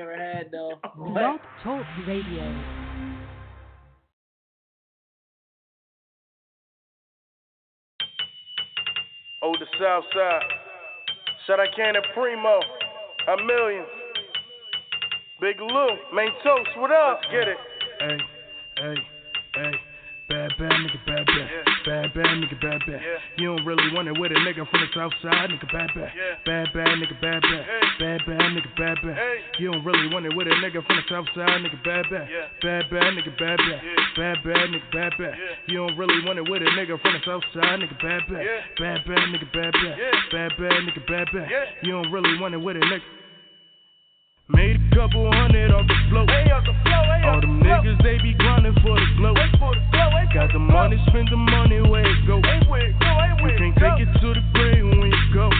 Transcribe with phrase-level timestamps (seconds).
[0.00, 0.80] you ever had, though.
[0.96, 2.62] Blog Talk Radio.
[9.42, 10.42] Oh, the South Side.
[11.46, 12.60] Shout out Cannon Primo.
[13.28, 13.84] A million.
[15.40, 15.88] Big Lou.
[16.14, 16.68] Main toast.
[16.76, 17.20] What up?
[17.22, 17.56] Let's get it.
[18.00, 18.18] Hey,
[18.76, 18.94] hey,
[19.54, 19.72] hey.
[20.28, 21.69] Bad, bad nigga, bad, bad.
[21.90, 23.02] Bad, bad nigga, bad, bad.
[23.34, 26.12] You don't really want it with a nigga from the south side, nigga, bad, bad.
[26.46, 27.66] Bad, bad nigga, bad, bad.
[27.98, 29.18] Bad, bad nigga, bad, bad.
[29.58, 32.30] You don't really want it with a nigga from the south side, nigga, bad, bad.
[32.62, 33.82] Bad, bad nigga, bad, bad.
[34.14, 35.34] Bad, bad nigga, bad, bad.
[35.66, 38.46] You don't really want it with a nigga from the south side, nigga, bad, bad.
[38.78, 39.98] Bad, bad nigga, bad, bad.
[40.30, 41.48] Bad, bad nigga, bad, bad.
[41.82, 43.19] You don't really want it with a nigga.
[44.52, 46.28] Made a couple hundred off the float.
[46.28, 49.34] All them niggas, they be grinding for the glow.
[50.34, 52.36] Got the money, spend the money where it go.
[52.36, 52.42] You
[53.58, 55.50] can't take it to the grave when you go.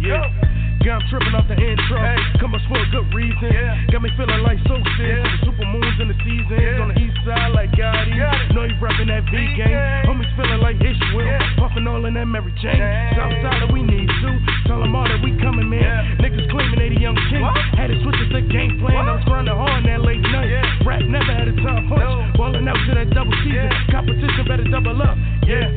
[0.00, 0.47] Yeah.
[0.84, 1.98] Got I'm tripping off the intro.
[2.42, 3.50] Come up for a good reason.
[3.90, 5.18] Got me feeling like so sick.
[5.22, 6.78] The super moons in the seasons.
[6.82, 8.14] On the east side like Gotti.
[8.54, 9.74] Know you rapping that V game.
[10.06, 11.38] Homies feeling like Ishmael.
[11.58, 12.82] Puffing all in that Mary Jane.
[13.14, 14.30] South side that we need to.
[14.66, 16.18] Tell them all that we coming, man.
[16.18, 17.42] Niggas claiming they the young king.
[17.78, 19.02] Had to switch to the game plan.
[19.02, 20.50] I was grinding hard in that late night.
[20.86, 22.38] Rap never had a top punch.
[22.38, 23.70] Balling out to that double season.
[23.90, 25.14] Competition better double up.
[25.46, 25.70] Yeah,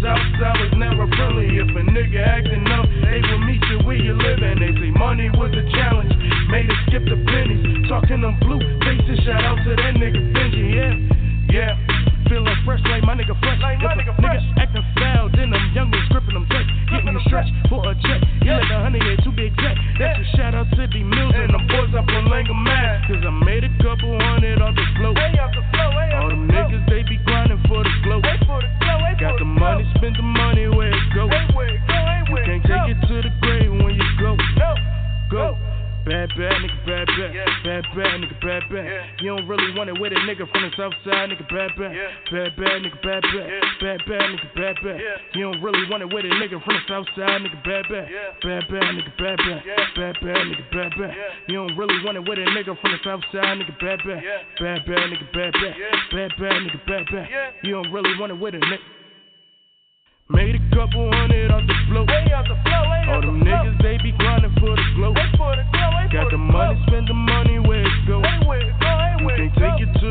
[0.00, 1.58] south side was never friendly.
[1.58, 4.58] If a nigga acting up, they will meet you where you living.
[4.58, 6.14] They say money was a challenge.
[6.50, 7.88] Made it skip the pennies.
[7.88, 9.20] Talking them blue faces.
[9.24, 10.62] Shout out to that nigga Benji.
[10.74, 10.94] Yeah,
[11.50, 11.72] yeah.
[12.28, 13.60] Feeling fresh like my nigga fresh.
[13.60, 14.40] Like my nigga fresh.
[14.40, 16.66] Niggas acting foul, then them young ones gripping them tight.
[16.90, 18.20] Getting the stretch for a check.
[18.40, 19.76] He let the honey get too big check.
[20.00, 22.56] That's a shout out to the mills and them boys up on Langer.
[23.06, 25.18] Cause I made a couple hundred off the float.
[25.18, 28.20] All them niggas, they be grinding for the glow.
[29.20, 29.44] Got the
[30.04, 31.24] spend the money where it go.
[31.24, 34.36] You can't take it to the grave when you go.
[35.32, 35.56] Go.
[36.04, 37.32] Bad, bad nigga, bad, bad.
[37.64, 38.84] Bad, bad nigga, bad, bad.
[39.24, 41.96] You don't really want it with a nigga from the south side, nigga, bad, bad.
[42.28, 43.48] Bad, bad nigga, bad, bad.
[43.80, 45.00] Bad, bad nigga, bad, bad.
[45.32, 48.04] You don't really want it with a nigga from the south side, nigga, bad, bad.
[48.44, 49.60] Bad, bad nigga, bad, bad.
[49.96, 51.14] Bad, bad nigga, bad, bad.
[51.48, 54.20] You don't really want it with a nigga from the south side, nigga, bad, bad.
[54.60, 55.72] Bad, bad nigga, bad, bad.
[56.12, 57.26] Bad, bad nigga, bad, bad.
[57.64, 58.84] You don't really want it with a nigga.
[60.30, 62.08] Made a couple hundred off the float.
[62.08, 65.12] All them niggas, they be grinding for the glow.
[65.12, 68.22] Got the money, spend the money where it go.
[68.24, 70.03] You can't take it to the grave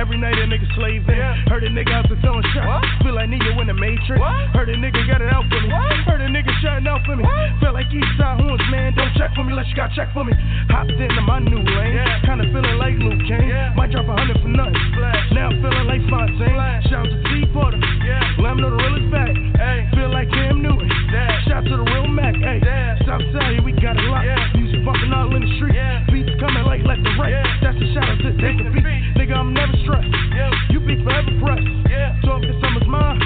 [0.00, 1.12] Every night a nigga slaving.
[1.52, 2.88] Heard a nigga out there selling shots.
[3.04, 4.16] Feel like Neo in the Matrix.
[4.56, 5.68] Heard a nigga got it out for me.
[6.08, 7.24] Heard a nigga shouting out for me.
[7.60, 8.96] Felt like Eastside horns, man.
[8.96, 10.32] Don't check for me unless you got check for me.
[10.72, 12.00] Hopped into my new lane.
[12.24, 13.52] Kinda feeling like Luke Kane.
[13.76, 14.80] Might drop a hundred for nothing.
[15.36, 16.56] Now I'm feeling like Fontaine.
[16.88, 17.76] Shout out to T Porter.
[18.40, 19.36] Let him know the real is back.
[19.92, 20.88] Feel like Cam Newton.
[21.44, 22.40] Shout to the real Mac.
[22.40, 22.56] Hey,
[23.04, 24.56] Southside, here we got it locked.
[24.56, 25.76] Music bumping all in the street.
[26.08, 27.36] Beats coming like left and right.
[27.60, 28.88] That's a shout out to take the beat.
[29.20, 30.70] Nigga, I'm never stressed.
[30.70, 31.66] You be forever pressed.
[32.22, 33.18] Talk the summer's mine.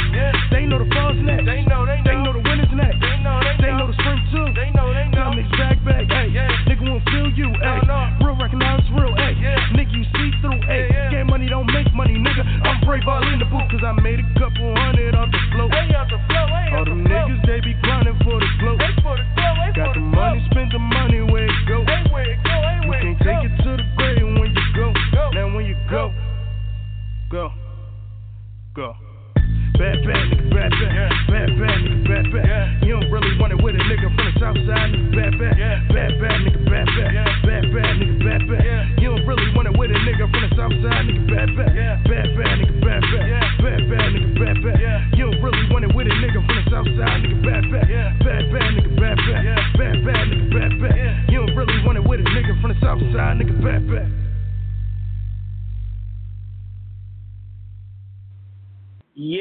[0.51, 1.45] They know the fall's next.
[1.45, 2.09] They know, they know.
[2.09, 3.01] They know the winter's next.
[3.01, 3.65] They know, they know.
[3.65, 4.47] They know the spring too.
[4.55, 5.29] They know, they know.
[5.35, 6.05] Niggas back back.
[6.09, 6.33] Hey,
[6.69, 7.53] nigga won't feel you.
[7.61, 7.81] Hey,
[8.23, 9.13] real recognize real.
[9.17, 9.35] Hey,
[9.77, 10.61] nigga you see through.
[10.65, 12.45] Hey, game money don't make money, nigga.
[12.65, 15.73] I'm brave all in the booth cause I made a couple hundred off the float.
[15.75, 17.44] All them niggas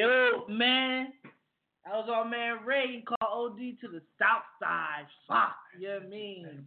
[0.03, 1.13] Yo, man.
[1.85, 2.87] That was our man Ray.
[2.87, 5.05] He called Ode to the South Side.
[5.29, 5.55] Fuck.
[5.79, 6.65] You know what I mean?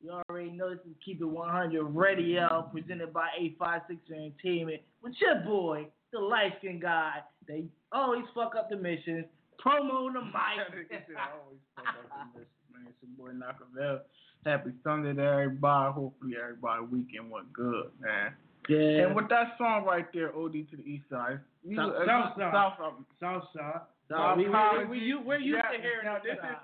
[0.00, 5.40] You already know this is Keep It 100 Radio, presented by 856 Entertainment, with your
[5.44, 7.14] boy, the light skinned guy.
[7.48, 9.24] They always fuck up the missions.
[9.64, 10.62] Promo the mic.
[10.62, 12.86] always fuck up the missions, man.
[12.86, 14.00] It's your boy Nockavel.
[14.46, 15.94] Happy Sunday to everybody.
[15.94, 18.34] Hopefully everybody weekend went good, man.
[18.68, 19.06] Yeah.
[19.06, 21.40] And with that song right there, Ode to the East Side.
[21.64, 22.52] You, South- uh, South Side.
[22.52, 22.92] South Side.
[23.20, 23.82] South Side.
[24.10, 24.90] My we, we, apologies.
[24.90, 26.56] we, you, we're used Yeah, to hearing now this this is-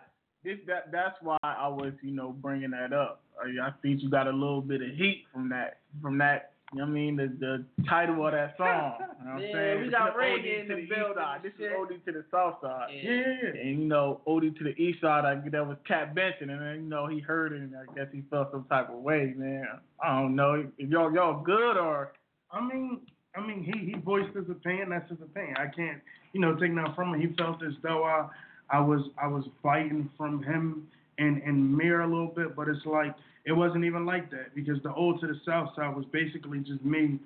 [0.58, 3.22] This that that's why I was you know bringing that up.
[3.42, 6.52] I, I think you got a little bit of heat from that from that.
[6.74, 8.94] You know what I mean the the title of that song.
[8.98, 9.82] You know what I'm Yeah, saying?
[9.82, 11.40] we got is reggae in to the east building side.
[11.44, 11.72] This is shit.
[11.78, 12.88] Ode to the south side.
[12.92, 13.10] Yeah.
[13.10, 13.60] Yeah, yeah, yeah.
[13.60, 16.74] And you know, Ode to the east side, I, that was Cat Benson, and then
[16.82, 19.66] you know he heard it, and I guess he felt some type of way, man.
[20.02, 22.12] I don't know if y'all y'all good or
[22.50, 23.00] I mean,
[23.36, 24.90] I mean, he he voiced his opinion.
[24.90, 25.56] That's his opinion.
[25.56, 26.00] I can't,
[26.32, 27.20] you know, take nothing from him.
[27.20, 28.28] He felt as though I,
[28.70, 30.88] I was I was fighting from him
[31.18, 33.14] and and Mir a little bit, but it's like
[33.46, 36.82] it wasn't even like that because the old to the south side was basically just
[36.84, 37.18] me,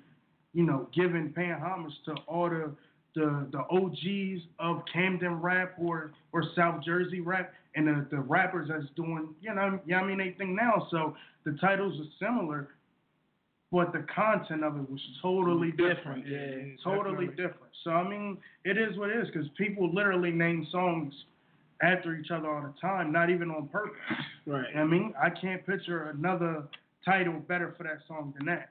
[0.53, 2.71] you know, giving paying homage to all the
[3.15, 8.69] the the OGs of Camden rap or or South Jersey rap and the, the rappers
[8.69, 10.87] that's doing, you know, yeah, I mean, they think now.
[10.91, 12.69] So the titles are similar,
[13.71, 16.27] but the content of it was totally different.
[16.27, 17.35] Yeah, totally definitely.
[17.35, 17.73] different.
[17.83, 21.13] So I mean, it is what it is because people literally name songs
[21.81, 23.95] after each other all the time, not even on purpose.
[24.45, 24.75] right.
[24.75, 26.63] I mean, I can't picture another
[27.05, 28.69] title better for that song than that.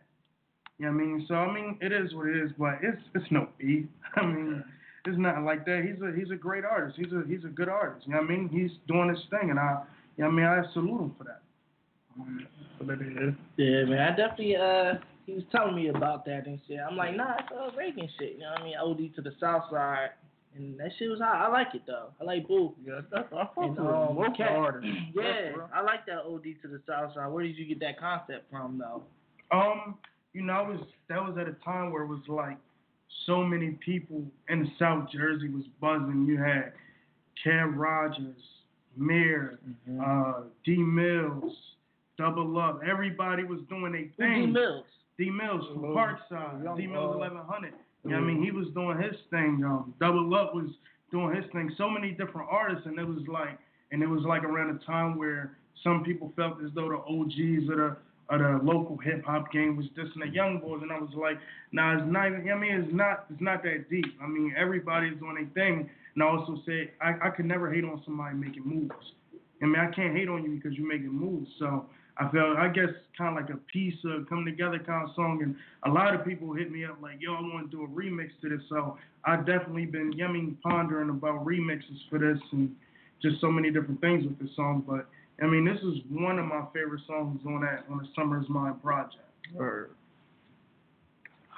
[0.79, 1.25] You know what I mean?
[1.27, 3.87] So I mean, it is what it is, but it's it's no beef.
[4.17, 4.63] I mean,
[5.07, 5.85] it's nothing like that.
[5.85, 6.97] He's a he's a great artist.
[6.99, 8.07] He's a he's a good artist.
[8.07, 8.49] You know what I mean?
[8.49, 9.83] He's doing his thing, and I,
[10.17, 11.43] you know what I mean, I salute him for that.
[12.81, 13.35] But it is.
[13.57, 14.95] Yeah, man, I definitely uh
[15.27, 16.79] he was telling me about that and shit.
[16.79, 18.75] I'm like, nah, it's uh Ragin shit, you know what I mean?
[18.81, 20.11] Ode to the south side.
[20.59, 21.37] And that shit was hot.
[21.37, 22.09] I like it though.
[22.21, 22.75] I like Boo.
[22.85, 24.91] Yeah, that's I fuck And, with um, Both Cat- artists.
[25.15, 25.53] Yeah.
[25.75, 27.29] I like that Ode to the south side.
[27.29, 29.03] Where did you get that concept from though?
[29.57, 29.97] Um,
[30.35, 32.57] you know, I was that was at a time where it was like
[33.27, 36.27] so many people in South Jersey was buzzing.
[36.29, 36.73] You had
[37.43, 38.37] Cam Rogers,
[38.97, 39.59] Mir,
[39.89, 40.01] Mm-hmm.
[40.01, 41.53] uh, D Mills,
[42.19, 42.81] Double Up.
[42.89, 44.53] Everybody was doing their Who D thing.
[44.53, 44.85] Mills.
[45.19, 46.77] D Mills from Parkside.
[46.77, 47.73] D Mills uh, 1100.
[48.09, 48.43] You know what I mean?
[48.43, 49.63] He was doing his thing.
[49.65, 50.71] Um, Double Up was
[51.11, 51.71] doing his thing.
[51.77, 53.59] So many different artists, and it was like,
[53.93, 57.69] and it was like around a time where some people felt as though the OGs
[57.71, 57.97] of the
[58.31, 61.39] of the local hip hop game was dissing the young boys, and I was like,
[61.73, 62.27] nah, it's not.
[62.27, 63.25] even- I mean, it's not.
[63.31, 64.05] It's not that deep.
[64.23, 67.85] I mean, everybody's doing their thing, and I also said I I could never hate
[67.85, 69.13] on somebody making moves.
[69.63, 71.49] I mean, I can't hate on you because you're making moves.
[71.59, 71.87] So
[72.21, 75.41] I felt, I guess, kind of like a piece of come together kind of song.
[75.43, 75.55] And
[75.85, 78.31] a lot of people hit me up like, yo, I want to do a remix
[78.43, 78.61] to this.
[78.69, 82.75] So I've definitely been, I pondering about remixes for this and
[83.23, 84.85] just so many different things with this song.
[84.87, 85.07] But
[85.43, 88.75] I mean, this is one of my favorite songs on that on the Summer's Mine
[88.83, 89.23] project.
[89.55, 89.91] Word.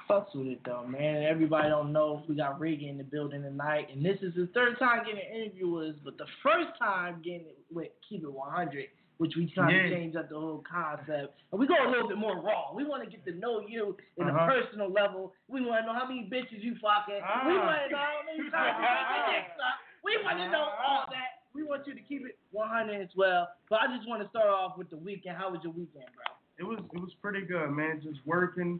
[0.09, 1.23] Fucks with it though, man.
[1.23, 4.77] Everybody don't know we got Ragin in the building tonight, and this is the third
[4.77, 8.31] time getting an interview with us, but the first time getting it with Keep It
[8.31, 8.85] 100,
[9.21, 12.17] which we trying to change up the whole concept, and we go a little bit
[12.17, 12.73] more raw.
[12.73, 14.33] We want to get to know you in Uh-huh.
[14.33, 15.31] a personal level.
[15.47, 17.21] We want to know how many bitches you fucking.
[17.21, 17.45] We Ah.
[17.45, 19.81] want to know how many times you get your dick sucked.
[20.03, 21.45] We want to know all that.
[21.53, 23.49] We want you to keep it 100 as well.
[23.69, 25.37] But I just want to start off with the weekend.
[25.37, 26.25] How was your weekend, bro?
[26.57, 28.01] It was it was pretty good, man.
[28.01, 28.79] Just working,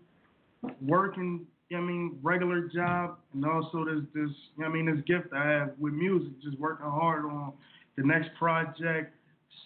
[0.81, 1.45] working.
[1.69, 4.31] you I mean, regular job, and also this this.
[4.57, 6.33] you know I mean, this gift I have with music.
[6.41, 7.53] Just working hard on
[7.95, 9.15] the next project.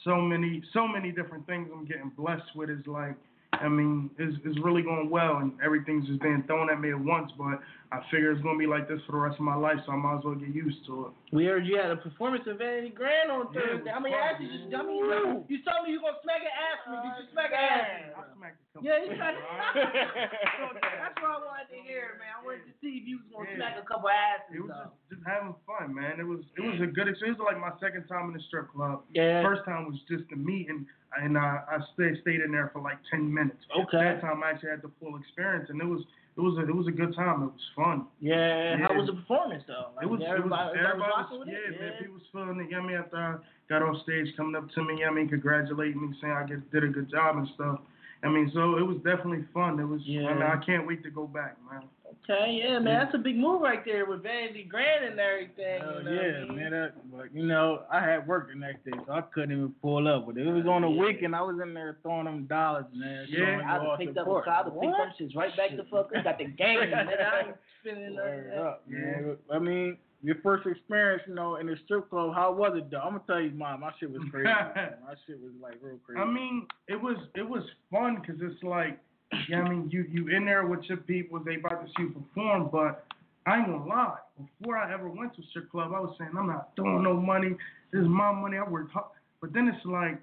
[0.03, 2.69] So many, so many different things I'm getting blessed with.
[2.69, 3.15] Is like,
[3.62, 7.00] I mean, it's it's really going well, and everything's just being thrown at me at
[7.00, 7.31] once.
[7.38, 7.60] But
[7.92, 9.96] I figure it's gonna be like this for the rest of my life, so I
[9.96, 11.12] might as well get used to it.
[11.36, 13.92] We heard you had a performance at Vanity Grand on Yeah, it Thursday.
[13.92, 14.69] was I mean, fun, ass you man.
[14.72, 16.96] just, I mean, you, you told me you gonna smack an ass me.
[17.02, 18.04] Did you smack an ass me?
[18.06, 18.24] I bro?
[18.36, 19.40] smacked a couple Yeah, you things, smacked.
[19.46, 20.16] alright?
[21.06, 22.31] That's what I wanted to hear, man.
[22.36, 23.57] I wanted to see if you was gonna Yeah.
[23.57, 24.52] smack a couple asses.
[24.56, 24.90] It was though.
[25.10, 26.19] just, just having fun, man.
[26.19, 27.38] It was it was a good experience.
[27.40, 29.06] It was like my second time in the strip club.
[29.13, 29.42] Yeah.
[29.46, 30.86] First time was just the meet, and
[31.21, 33.59] and uh, I I stayed stayed in there for like ten minutes.
[33.71, 33.97] Okay.
[33.97, 36.01] That time I actually had the full experience, and it was
[36.37, 37.44] it was a it was a good time.
[37.44, 38.06] It was fun.
[38.19, 38.78] Yeah.
[38.78, 39.92] How was the performance though?
[39.95, 41.80] Like, It was everybody, it was everybody was everybody was, yeah, it.
[41.80, 41.94] man.
[41.99, 42.69] People was feeling it.
[42.69, 42.97] You know what I mean?
[42.97, 43.31] After I
[43.69, 46.45] got off stage, coming up to me, you know I mean, congratulating me, saying I
[46.45, 47.80] did a good job and stuff.
[48.25, 49.79] I mean, so it was definitely fun.
[49.79, 50.01] It was.
[50.05, 50.57] I mean, Yeah.
[50.59, 51.83] I can't wait to go back, man.
[52.27, 55.79] Okay, yeah, man, that's a big move right there with Vanity Grand and everything.
[55.81, 56.55] Hell you know what I yeah, mean?
[56.55, 56.71] man.
[56.71, 60.07] That, but you know, I had work the next day, so I couldn't even pull
[60.07, 60.25] up.
[60.25, 61.01] But it was on the Yeah.
[61.05, 61.35] weekend.
[61.35, 63.25] I was in there throwing them dollars, man.
[63.29, 63.61] Yeah.
[63.67, 64.44] I'd all picked up a support.
[64.45, 64.97] cloud to pick What?
[64.97, 66.23] them shits right back the fuck up.
[66.23, 66.95] Got the game, nigga.
[67.21, 68.59] I ain't spending Word nothing.
[68.65, 69.37] up, man.
[69.51, 72.97] I mean, your first experience, you know, in the strip club, how was it though?
[72.97, 73.79] I'm gonna tell you mine.
[73.79, 74.47] My shit was crazy.
[74.47, 76.19] My shit was like real crazy.
[76.19, 78.99] I mean, it was it was fun because it's like,
[79.47, 82.09] yeah, I mean, you you in there with your people, they about to see you
[82.09, 83.05] perform, but
[83.45, 84.17] I ain't gonna lie.
[84.59, 87.13] Before I ever went to a strip club, I was saying I'm not throwing no
[87.13, 87.55] money.
[87.94, 88.57] This is my money.
[88.57, 89.05] I worked hard.
[89.41, 90.19] But then it's like,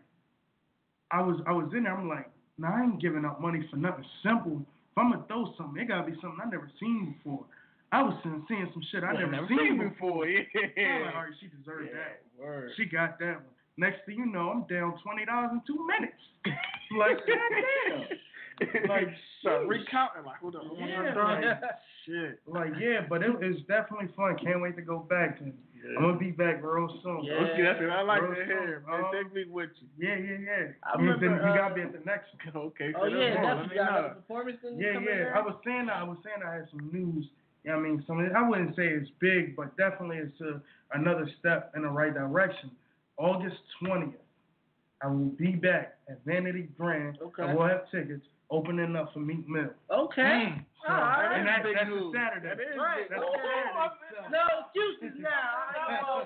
[1.12, 1.96] I was I was in there.
[1.96, 2.28] I'm like,
[2.58, 4.60] nah, I ain't giving up money for nothing simple.
[4.60, 7.44] If I'm gonna throw something, it gotta be something I never seen before.
[7.92, 10.24] I was seeing, seeing some shit I Yeah, never, never seen seen before.
[10.24, 10.26] before.
[10.76, 11.04] Yeah.
[11.06, 12.22] Like, all right, she deserved Yeah, that.
[12.40, 12.70] Word.
[12.76, 13.52] She got that one.
[13.76, 16.20] Next thing you know, I'm down twenty dollars in two minutes.
[16.98, 18.08] like, goddamn.
[18.88, 19.08] like
[19.40, 21.40] Start recounting like, hold up, hold on, Yeah, hold on.
[21.42, 21.60] like,
[22.06, 22.40] shit.
[22.46, 24.36] like yeah, but it, it's definitely fun.
[24.42, 25.40] Can't wait to go back.
[25.40, 25.52] And
[25.96, 27.24] I'm gonna be back real soon.
[27.24, 27.42] Yeah.
[27.42, 28.92] Okay, that's what I like Real to hear, soon.
[28.92, 29.04] man.
[29.04, 29.88] Um, Take me with you.
[29.98, 30.64] Yeah, yeah, yeah.
[30.84, 32.70] I And remember, you uh, gotta be at the next one.
[32.72, 33.98] Okay, Oh yeah, that's that's Let me got know.
[33.98, 35.32] another performance thing Yeah, yeah.
[35.34, 37.26] I was saying I was saying I had some news.
[37.64, 38.18] Yeah, I mean, some.
[38.34, 40.60] I wouldn't say it's big, but definitely it's a,
[40.98, 42.70] another step in the right direction.
[43.18, 44.18] August twentieth,
[45.02, 47.18] I will be back at Vanity Grand.
[47.22, 47.42] Okay.
[47.44, 49.70] I will have tickets opening up for Meek Mill.
[49.90, 50.22] Okay.
[50.22, 50.64] Mm.
[50.84, 51.38] Ah, so, All right.
[51.38, 52.48] and that, that's a Saturday.
[52.50, 53.06] That is Right.
[53.08, 54.34] That's a Saturday.
[54.34, 56.18] No excuses now.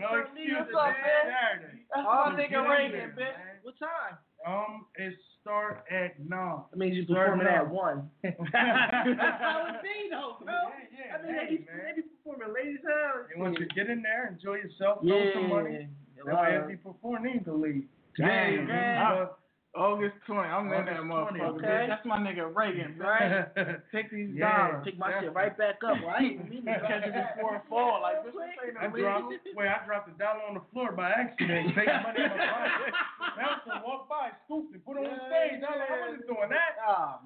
[0.00, 0.56] No excuses.
[0.56, 1.24] niggas up It's there.
[1.28, 1.84] Saturday.
[1.94, 3.36] All So nigga get in Ragin, bitch.
[3.36, 3.60] man.
[3.62, 4.16] What time?
[4.46, 6.60] Um, it start at nine.
[6.72, 8.10] I mean, you Start performing at one.
[8.22, 10.52] That's how it be, though, bro.
[10.54, 13.30] Yeah, yeah, I mean, hey, they be, they be performing ladies' hours.
[13.34, 15.30] And once you get in there, enjoy yourself, throw yeah.
[15.34, 15.88] some money.
[16.16, 17.84] That way, if you perform, need to leave.
[18.16, 19.28] Damn, man.
[19.76, 20.40] August 20.
[20.48, 21.54] I'm in that motherfucker.
[21.60, 21.86] okay.
[21.86, 23.46] That's my nigga Ragin, man.
[23.54, 23.76] Right.
[23.92, 24.72] Take these Yeah.
[24.72, 24.84] dollars.
[24.84, 26.00] Take my shit right back up.
[26.02, 28.00] Well, I ain't even mean to Catch it before it fall.
[28.02, 29.54] Like, this ain't I dropped, league.
[29.54, 31.76] wait, I dropped a dollar on the floor by accident.
[31.76, 32.94] Take money in my pocket.
[33.38, 35.62] Bouncer walked by, scooped it, put it on the stage.
[35.62, 36.48] I was like, I wasn't doing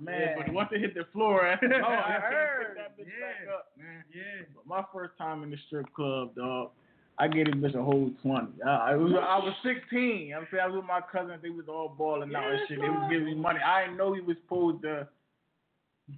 [0.05, 0.13] that.
[0.13, 2.77] Oh, Yeah, but once it hit the floor, oh, I I heard.
[2.77, 3.27] that bitch Yeah.
[3.47, 4.05] back up, man.
[4.15, 4.45] Yeah.
[4.55, 6.71] But my first time in the strip club, dog,
[7.19, 8.63] I gave this bitch a whole 20.
[8.67, 10.33] I, I, was, I was 16.
[10.35, 11.41] I'm saying I was with my cousins.
[11.43, 12.81] They was all balling out and shit.
[12.81, 13.61] They was giving me money.
[13.65, 15.07] I didn't know he was supposed to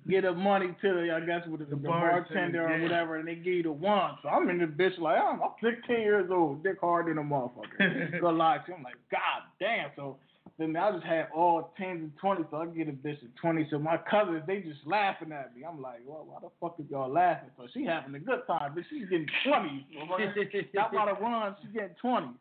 [0.09, 2.83] get the money to the, I guess, what is it, the, The bartender bartender, or
[2.83, 4.13] whatever, and they give you the one.
[4.23, 7.23] So I'm in this bitch like, I'm, I'm 16 years old, dick hard than a
[7.23, 8.21] motherfucker.
[8.21, 8.75] Go lie to.
[8.75, 9.91] I'm like, God damn.
[9.97, 10.17] So
[10.59, 13.67] then I just had all tens and twenties, so I get a bitch a twenty.
[13.71, 15.65] So my cousins, they just laughing at me.
[15.65, 17.51] I'm like, well, why the fuck is y'all laughing?
[17.57, 19.83] So she having a good time, but she's getting twenties.
[20.73, 22.37] Y'all about to run, she's getting twenties.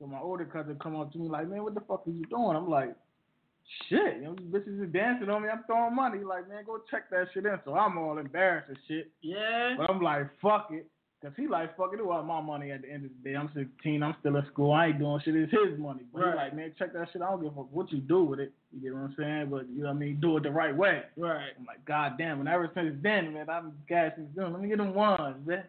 [0.00, 2.24] So my older cousin come up to me like, man, what the fuck are you
[2.24, 2.56] doing?
[2.56, 2.96] I'm like,
[3.88, 5.48] shit, you know, these bitches is dancing on me.
[5.50, 6.24] I'm throwing money.
[6.24, 7.58] Like, man, go check that shit in.
[7.64, 9.10] So I'm all embarrassed and shit.
[9.22, 9.74] Yeah.
[9.76, 10.86] But I'm like, fuck it.
[11.22, 13.36] Cause he like, fuck it, it was my money at the end of the day.
[13.36, 16.00] I'm 16, I'm still at school, I ain't doing shit, it's his money.
[16.12, 16.30] But Right.
[16.32, 18.40] he like, man, check that shit, I don't give a fuck what you do with
[18.40, 18.52] it.
[18.72, 19.48] You get what I'm saying?
[19.50, 21.02] But you know what I mean, do it the right way.
[21.16, 21.50] Right.
[21.58, 24.52] I'm like, God damn, and ever since then, man, I'm gassing doing.
[24.52, 25.64] Let me get them ones, man.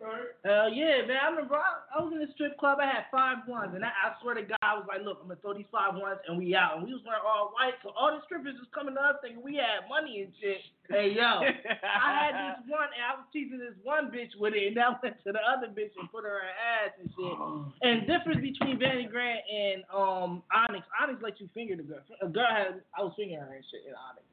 [0.46, 1.18] Hell yeah, man.
[1.18, 2.78] I remember I, I was in the strip club.
[2.78, 5.34] I had five ones, and I, I swear to God, I was like, "Look, I'm
[5.34, 7.90] gonna throw these five ones, and we out." And we was wearing all white, so
[7.98, 10.62] all the strippers was coming to us thinking we had money and shit.
[10.86, 11.42] Hey yo,
[11.82, 14.86] I had this one, and I was teasing this one bitch with it, and then
[14.86, 17.36] I went to the other bitch and put her in her ass and shit.
[17.82, 22.06] And difference between Vanity Grand and um Onyx, Onyx let you finger the girl.
[22.22, 24.26] A girl had I was fingering her and shit in Onyx.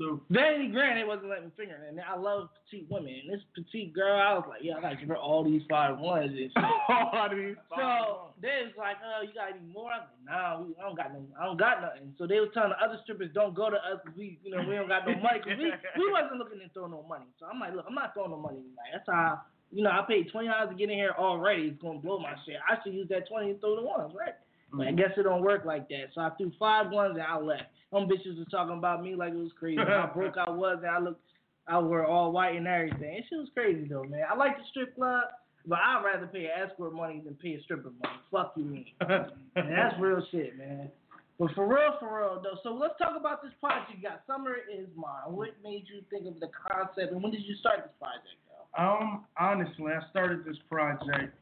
[0.00, 3.20] So, then, Grand, they wasn't letting me finger her, and I love petite women.
[3.20, 6.00] And this petite girl, I was like, yeah, I gotta give her all these five
[6.00, 6.56] ones and shit.
[6.88, 10.72] All these So they was like, "Oh, you got any more?" I'm like, "Nah, we,
[10.80, 13.28] I don't got no, I don't got nothing." So they was telling the other strippers,
[13.34, 15.68] "Don't go to us we, you know, we don't got no money." 'Cause we,
[16.00, 17.28] we wasn't looking to throw no money.
[17.36, 18.96] So I'm like, "Look, I'm not throwing no money tonight.
[18.96, 21.76] That's how, you know, I paid twenty dollars to get in here already.
[21.76, 22.56] It's gonna blow my shit.
[22.64, 24.34] I should use that twenty and throw the ones, right?"
[24.72, 24.96] But I mm-hmm.
[24.96, 26.14] guess it don't work like that.
[26.14, 27.76] So I threw five ones and I left.
[27.92, 29.80] Them bitches was talking about me like it was crazy.
[29.80, 31.22] How broke I was and I looked,
[31.66, 33.16] I wore all white and everything.
[33.16, 34.24] And she was crazy though, man.
[34.30, 35.24] I like the strip club.
[35.66, 38.16] But I'd rather pay an escort money than pay a stripper money.
[38.30, 38.84] Fuck you, man.
[39.56, 40.90] And that's real shit, man.
[41.38, 42.58] But for real, for real though.
[42.62, 44.22] So let's talk about this project you got.
[44.26, 45.32] Summer is mine.
[45.32, 48.82] What made you think of the concept, and when did you start this project, though?
[48.82, 51.34] Um, honestly, I started this project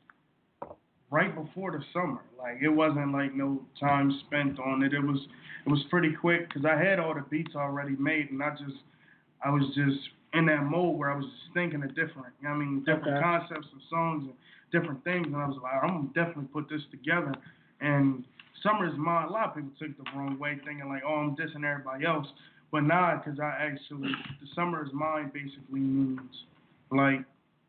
[1.11, 2.21] right before the summer.
[2.38, 4.93] Like it wasn't like no time spent on it.
[4.93, 5.21] It was
[5.67, 8.79] it was pretty quick because I had all the beats already made, and I just
[9.45, 9.99] I was just
[10.35, 12.35] in that mode where I was just thinking of different.
[12.41, 13.21] You know what I mean, different Okay.
[13.21, 14.35] concepts and songs and
[14.73, 17.33] different things, and I was like, I'm gonna definitely put this together.
[17.81, 18.25] And
[18.62, 19.29] summer is mine.
[19.29, 22.27] A lot of people took the wrong way, thinking like, oh, I'm dissing everybody else.
[22.71, 26.45] But nah, because I actually the summer is mine basically means
[26.91, 27.25] like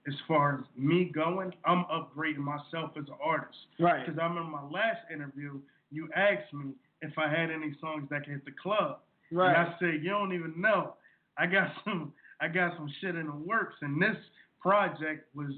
[0.08, 3.58] as far as me going, I'm upgrading myself as an artist.
[3.80, 4.06] Right.
[4.06, 5.60] Because I remember my last interview,
[5.92, 9.00] you asked me if I had any songs that could hit the club.
[9.32, 9.50] Right.
[9.50, 10.96] And I said, you don't even know.
[11.38, 14.16] I got some I got some shit in the works and this
[14.62, 15.52] project was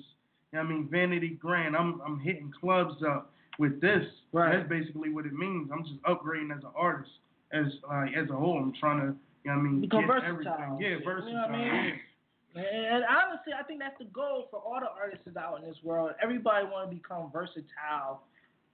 [0.57, 1.75] I mean Vanity Grand.
[1.75, 4.03] I'm I'm hitting clubs up with this.
[4.31, 4.57] Right.
[4.57, 5.69] That's basically what it means.
[5.71, 7.11] I'm just upgrading as an artist
[7.53, 8.59] as uh, as a whole.
[8.59, 10.77] I'm trying to you know what I mean Become get versatile everything.
[10.79, 11.67] Yeah, shit, you know what I mean?
[11.67, 11.91] yeah.
[12.55, 16.11] And honestly, I think that's the goal for all the artists out in this world.
[16.21, 18.23] Everybody want to become versatile.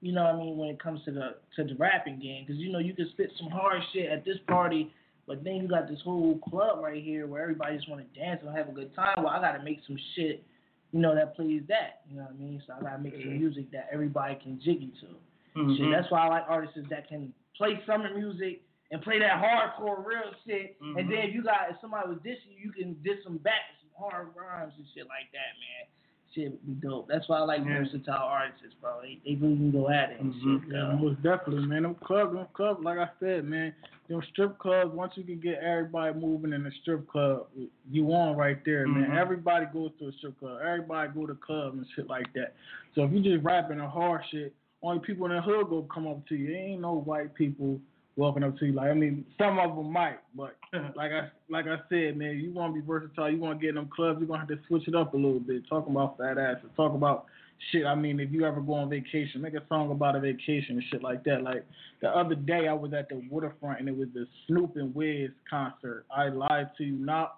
[0.01, 2.59] You know what I mean when it comes to the to the rapping game, because
[2.61, 4.91] you know you can spit some hard shit at this party,
[5.25, 8.41] but then you got this whole club right here where everybody just want to dance
[8.45, 9.23] and have a good time.
[9.23, 10.43] Well, I got to make some shit,
[10.91, 12.01] you know, that plays that.
[12.09, 12.61] You know what I mean?
[12.67, 15.59] So I got to make some music that everybody can jiggy to.
[15.59, 15.77] Mhm.
[15.77, 20.03] Shit, that's why I like artists that can play summer music and play that hardcore
[20.05, 20.79] real shit.
[20.81, 20.99] Mhm.
[20.99, 23.61] And then if you got if somebody was dissing you, you can diss them back
[23.71, 25.87] with some hard rhymes and shit like that, man.
[26.35, 27.07] Shit would be dope.
[27.07, 27.79] That's why I like Yeah.
[27.79, 29.01] versatile artists, bro.
[29.01, 30.61] They, they really can go at it and Mhm.
[30.63, 30.71] shit.
[30.73, 31.83] Yeah, most definitely, man.
[31.83, 33.73] Them clubs, them clubs, like I said, man,
[34.07, 37.47] them strip clubs, once you can get everybody moving in the strip club,
[37.89, 39.09] you on right there, man.
[39.11, 39.17] Mhm.
[39.17, 40.61] Everybody goes to a strip club.
[40.61, 42.55] Everybody go to clubs and shit like that.
[42.93, 44.53] So if you just rapping a hard shit,
[44.83, 46.47] only people in the hood go come up to you.
[46.47, 47.81] There ain't no white people
[48.17, 48.73] walking up to you.
[48.73, 50.89] Like I mean, some of them might, but uh-huh.
[50.95, 53.31] like I like I said, man, you want to be versatile.
[53.31, 54.19] You want to get in them clubs.
[54.19, 55.67] You're gonna have to switch it up a little bit.
[55.69, 56.69] Talking about fat asses.
[56.75, 57.25] Talk about
[57.71, 57.85] shit.
[57.85, 60.83] I mean, if you ever go on vacation, make a song about a vacation and
[60.91, 61.43] shit like that.
[61.43, 61.65] Like
[62.01, 65.29] the other day, I was at the waterfront and it was the Snoop and Wiz
[65.49, 66.05] concert.
[66.15, 67.37] I lied to you not.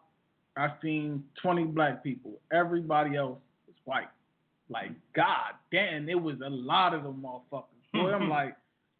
[0.58, 2.32] I seen 20 black people.
[2.52, 4.10] Everybody else was white.
[4.70, 7.66] Like God damn, it was a lot of them motherfuckers.
[7.94, 8.56] Boy, I'm like.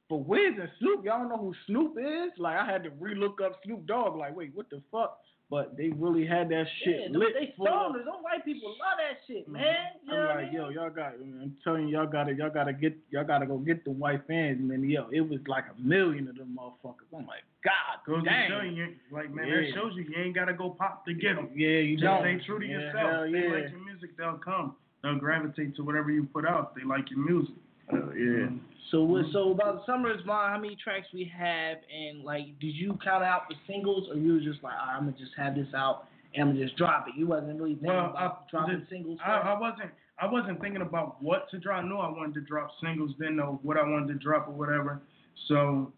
[0.10, 2.32] But Wiz and Snoop, y'all don't know who Snoop is?
[2.40, 4.18] Like I had to re-look up Snoop Dogg.
[4.18, 5.20] Like, wait, what the fuck?
[5.52, 7.30] But they really had that shit Yeah, lit.
[7.34, 8.06] they full of- stoners.
[8.06, 9.54] Them white people love that shit, mm-hmm.
[9.54, 9.76] man.
[10.06, 10.62] You know I'm what I like, mean?
[10.62, 11.14] yo, y'all got.
[11.14, 14.60] I'm telling you, y'all gotta, y'all gotta get, y'all gotta go get the white fans,
[14.62, 14.88] man.
[14.88, 17.10] Yo, it was like a million of them motherfuckers.
[17.14, 17.74] Oh I'm like, God
[18.06, 18.50] Goes to damn.
[18.52, 19.56] show you, like man, Yeah.
[19.62, 21.50] that shows you you ain't gotta go pop to get them.
[21.56, 22.22] Yeah, you Just don't.
[22.22, 23.12] stay true to yeah, yourself.
[23.12, 23.54] Hell If they yeah.
[23.54, 24.76] like your music, they'll come.
[25.02, 26.76] They'll gravitate to whatever you put out.
[26.76, 27.56] They like your music.
[27.90, 28.50] Hell yeah.
[28.92, 29.26] So what?
[29.32, 30.52] So about the summer is mine.
[30.52, 34.34] How many tracks we have, and like, did you count out the singles, or you
[34.34, 37.14] was just like, I'm gonna just have this out and I'm just drop it?
[37.18, 39.20] You wasn't really thinking Well, about I- dropping the- singles.
[39.24, 39.32] I.
[39.38, 39.92] I wasn't
[40.22, 41.86] I wasn't thinking about what to drop.
[41.86, 45.02] No, I wanted to drop singles, didn't know what I wanted to drop or whatever.
[45.48, 45.94] So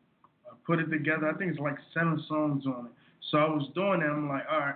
[0.46, 1.28] I put it together.
[1.28, 2.92] I think it's like seven songs on it.
[3.32, 4.10] So I was doing that.
[4.10, 4.76] I'm like, all right,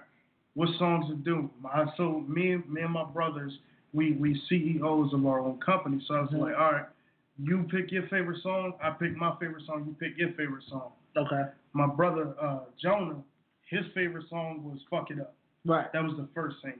[0.55, 1.51] what songs to do?
[1.71, 3.51] I, so me and me and my brothers,
[3.93, 6.01] we we CEOs of our own company.
[6.07, 6.39] So I was Mhm.
[6.39, 6.85] like, all right,
[7.41, 8.73] you pick your favorite song.
[8.83, 9.85] I pick my favorite song.
[9.87, 10.91] You pick your favorite song.
[11.17, 11.43] okay.
[11.73, 13.17] My brother uh, Jonah,
[13.69, 15.91] his favorite song was "Fuck It Up." Right.
[15.93, 16.79] That was the first single.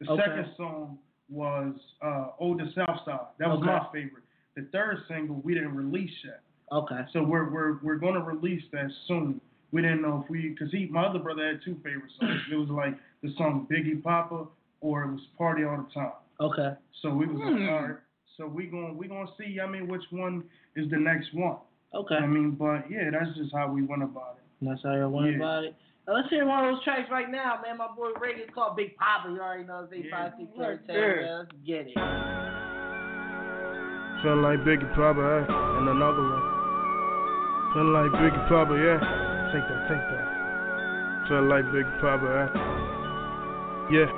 [0.00, 0.22] The Okay.
[0.26, 0.98] second song
[1.28, 3.66] was uh, "Oh the South Side." That was Okay.
[3.66, 4.24] my favorite.
[4.56, 6.40] The third single we didn't release yet,
[6.72, 7.00] Okay.
[7.12, 9.40] so we're we're we're gonna release that soon.
[9.72, 12.40] We didn't know if we, cause he, my other brother had two favorite songs.
[12.52, 14.46] It was like the song Biggie Papa
[14.80, 16.12] or it was Party All the Time.
[16.38, 16.74] Okay.
[17.02, 17.58] So we was Hmm.
[17.62, 17.96] like, all right.
[18.36, 19.58] So we going we gonna see.
[19.60, 20.44] I mean, which one
[20.76, 21.56] is the next one?
[21.94, 22.16] Okay.
[22.16, 24.44] I mean, but yeah, that's just how we went about it.
[24.66, 25.36] That's how you went Yeah.
[25.36, 25.74] about it.
[26.06, 27.78] Now, let's hear one of those tracks right now, man.
[27.78, 29.30] My boy Ray is called Big Papa.
[29.30, 30.16] You already know it's eight Yeah.
[30.30, 30.94] five six seven Right ten.
[30.96, 31.16] there.
[31.22, 31.38] man.
[31.38, 31.94] Let's get it.
[34.22, 35.52] Feeling like Biggie Papa, eh?
[35.78, 36.44] And another one.
[37.74, 38.98] Feeling like Biggie Papa, yeah.
[39.52, 40.26] Take that, take that.
[41.28, 42.48] Feeling like Biggie Papa, eh?
[43.92, 44.08] Yeah,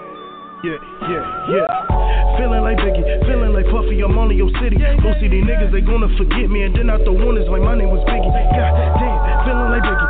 [0.64, 1.66] yeah, yeah, yeah.
[2.37, 4.77] Feeling like Biggie, feeling like Puffy, I'm only your city.
[5.01, 7.77] Most of these niggas, they gonna forget me, and then out the warnings like my
[7.77, 8.29] name was Biggie.
[8.29, 10.09] God damn, feeling like Biggie,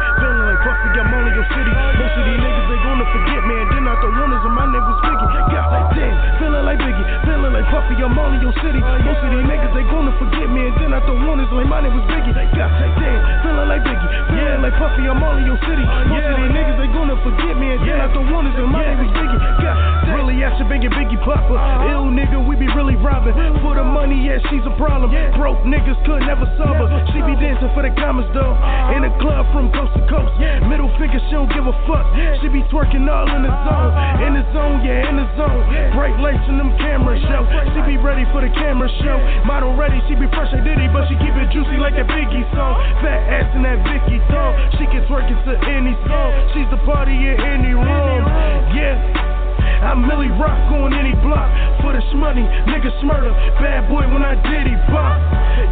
[0.67, 1.71] Puffy, I'm only your city.
[1.71, 4.67] Most of these niggas, they gonna forget me, and then out the warnings like my
[4.67, 5.31] was Biggie.
[5.55, 8.83] God damn, feeling like Biggie, feeling like Puffy, I'm only your city.
[8.83, 11.87] Most of these niggas, they gonna forget me, and then out the warnings like my
[11.87, 12.35] was Biggie.
[12.35, 15.87] God damn, feeling like Biggie, feeling like Puffy, I'm only your city.
[16.11, 18.91] Most of these niggas, they gonna forget me, and then out the warnings like my
[18.99, 19.39] was Biggie.
[19.63, 21.55] God Really asking Biggie, Biggie Papa.
[21.91, 23.35] Ill nigga, we be really robbing.
[23.63, 25.11] For the money, yeah, she's a problem.
[25.35, 26.91] Broke niggas could never solve her.
[27.11, 28.55] She be dancing for the commas though.
[28.95, 30.31] In the club from coast to coast.
[30.65, 32.07] Middle finger, she don't give a fuck.
[32.41, 33.93] She be twerking all in the zone.
[34.25, 35.63] In the zone, yeah, in the zone.
[35.93, 37.45] Bright lights in them cameras show.
[37.77, 39.19] She be ready for the camera show.
[39.45, 42.47] Model ready, she be fresh like Diddy, but she keep it juicy like that Biggie
[42.57, 42.81] song.
[43.05, 44.53] Fat ass in that Vicky thong.
[44.79, 46.31] She can twerk it to any song.
[46.55, 48.23] She's the party in any room.
[48.73, 49.26] Yeah.
[49.83, 51.51] I'm Millie Rock on any block
[51.83, 53.33] for this money, niggas murder.
[53.61, 55.21] Bad boy when I did he pop.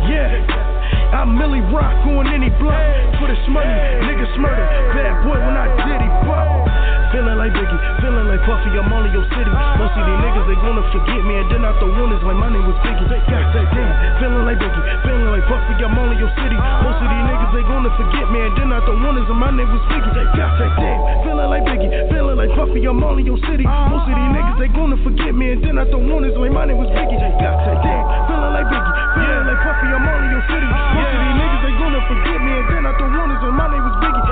[0.08, 2.84] Yeah, I'm Millie Rock on any block
[3.20, 3.72] for this money,
[4.04, 4.66] niggas murder.
[4.92, 6.73] Bad boy when I did he pop.
[7.14, 9.52] Feeling like Biggie, feeling like Puffy, I'm only your city.
[9.78, 12.50] Most of these niggas, they gonna forget me, and then out the warnings like my
[12.50, 13.06] name was Biggie.
[13.06, 16.58] God damn, feeling like Biggie, feeling like Puffy, I'm only your city.
[16.58, 19.54] Most of these niggas, they gonna forget me, and then out the warnings and my
[19.54, 20.10] name was Biggie.
[20.10, 23.62] God damn, feeling like Biggie, feeling like Puffy, I'm only your city.
[23.62, 26.66] Most of these niggas, they gonna forget me, and then out the warnings like my
[26.66, 27.14] name was Biggie.
[27.14, 30.66] God damn, feeling like Biggie, feeling like Puffy, I'm only your city.
[30.66, 33.70] Most of these niggas, they gonna forget me, and then out the warnings and my
[33.70, 34.23] name was Biggie.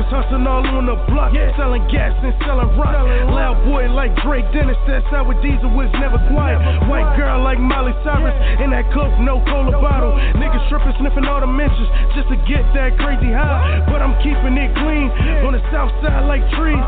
[0.00, 1.52] Niggas hustling all on the block, yeah.
[1.60, 2.96] selling gas and selling rock.
[2.96, 6.56] Selling Loud boy like Drake Dennis, that sour diesel was never quiet.
[6.56, 8.64] Never White girl like Miley Cyrus, yeah.
[8.64, 10.16] in that coke, no cola bottle.
[10.40, 11.84] Niggas tripping, sniffing all the mentions
[12.16, 13.84] just to get that crazy high.
[13.92, 15.12] But I'm keeping it clean
[15.44, 16.80] on the south side like trees.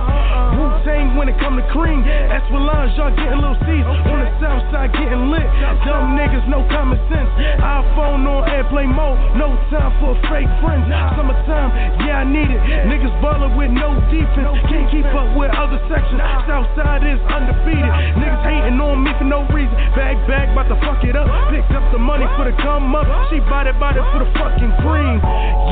[0.57, 2.01] Wu Tang when it come to cream.
[2.09, 5.45] Esplanade, y'all getting little seeds on the south side getting lit.
[5.85, 7.29] Dumb niggas, no common sense.
[7.61, 10.89] iPhone on airplane mode, no time for fake friends.
[11.17, 11.73] Summertime,
[12.09, 12.61] yeah, I need it.
[12.89, 14.55] Niggas ballin' with no defense.
[14.71, 16.23] Can't keep up with other sections.
[16.47, 17.91] Southside is undefeated.
[18.21, 19.75] Niggas hating on me for no reason.
[19.99, 21.27] Bag, bag, about to fuck it up.
[21.51, 23.07] Picked up the money for the come up.
[23.33, 25.19] She bought it, bought it for the fucking cream.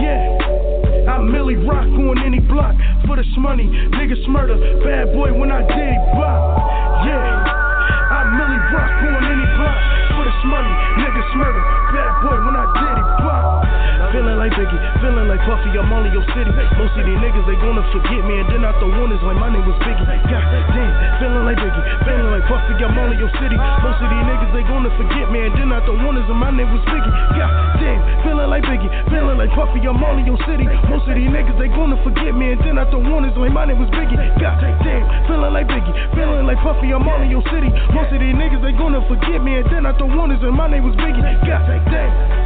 [0.02, 0.40] Yeah.
[1.10, 2.74] I Millie rock on any block
[3.06, 3.66] for this money.
[3.66, 6.38] Niggas murder, bad boy when I did bop.
[7.06, 9.59] Yeah, I Millie rock on any block
[10.30, 10.70] this money.
[11.02, 13.42] Niggas murder, bad boy when I did it bop.
[14.10, 16.50] Feeling like Biggie, feeling like Puffy, I'm all in your city.
[16.50, 19.38] Most of these niggas, they gonna forget me, and then I throw one is like
[19.38, 20.02] my name was Biggie.
[20.02, 20.42] God
[20.74, 20.90] damn,
[21.22, 23.54] feeling like Biggie, feeling like Puffy, I'm all in your city.
[23.54, 26.38] Most of these niggas, they gonna forget me, and then I throw one is and
[26.42, 27.12] my name was Biggie.
[27.38, 30.66] God damn, feeling like Biggie, feeling like Puffy, I'm all in your city.
[30.90, 33.54] Most of these niggas, they gonna forget me, and then I throw one is like
[33.54, 34.18] my name was Biggie.
[34.42, 37.70] God damn, feeling like Biggie, feeling like Puffy, I'm all in your city.
[37.94, 40.54] Most of these niggas, they gonna forget me, and then I throw one is and
[40.54, 41.46] my name was Biggie.
[41.46, 42.40] God damn.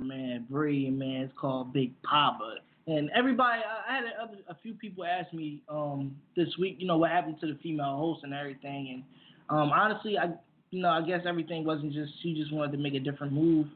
[0.00, 1.22] man Bree, man.
[1.22, 2.56] It's called Big Papa.
[2.88, 6.96] And everybody, I had a, a few people ask me um, this week, you know,
[6.96, 8.88] what happened to the female host and everything.
[8.94, 9.02] And
[9.50, 10.30] um, honestly, I,
[10.70, 13.66] you know, I guess everything wasn't just she just wanted to make a different move.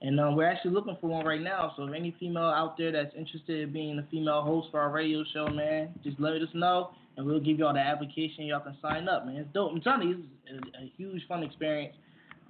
[0.00, 1.72] And um, we're actually looking for one right now.
[1.76, 4.90] So if any female out there that's interested in being a female host for our
[4.90, 8.44] radio show, man, just let us know, and we'll give y'all the application.
[8.44, 9.36] Y'all can sign up, man.
[9.36, 9.72] It's dope.
[9.72, 11.94] I'm telling you, it's a, a huge fun experience.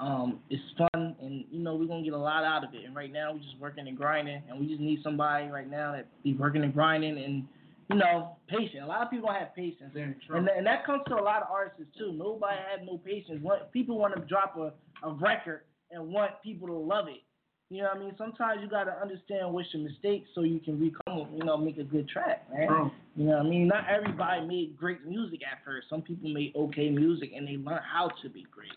[0.02, 2.84] Um, it's fun, and you know we're gonna get a lot out of it.
[2.84, 5.92] And right now we're just working and grinding, and we just need somebody right now
[5.92, 7.44] that be working and grinding and
[7.88, 8.82] you know patient.
[8.82, 10.16] A lot of people don't have patience, and,
[10.48, 12.12] and, that comes to a lot of artists too.
[12.12, 13.46] Nobody had no patience.
[13.72, 14.72] People want to drop a,
[15.06, 15.60] a record
[15.92, 17.22] and want people to love it.
[17.70, 18.14] You know what I mean?
[18.18, 21.84] Sometimes you gotta understand what's your mistakes so you can become, you know, make a
[21.84, 22.66] good track, man.
[22.66, 22.90] True.
[23.14, 23.68] You know what I mean?
[23.68, 25.88] Not everybody made great music at first.
[25.88, 28.72] Some people made okay music and they learned how to be great.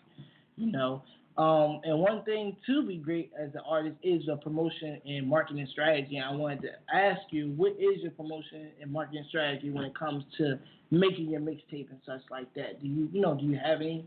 [0.57, 1.03] You know,
[1.37, 5.67] um, and one thing to be great as an artist is a promotion and marketing
[5.71, 6.15] strategy.
[6.17, 9.97] And I wanted to ask you, what is your promotion and marketing strategy when it
[9.97, 10.57] comes to
[10.91, 12.81] making your mixtape and such like that?
[12.81, 14.05] Do you, you know, do you have any?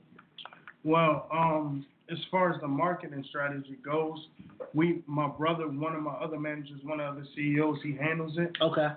[0.85, 4.17] Well, um, as far as the marketing strategy goes,
[4.73, 8.57] we, my brother, one of my other managers, one of the CEOs, he handles it.
[8.63, 8.89] Okay.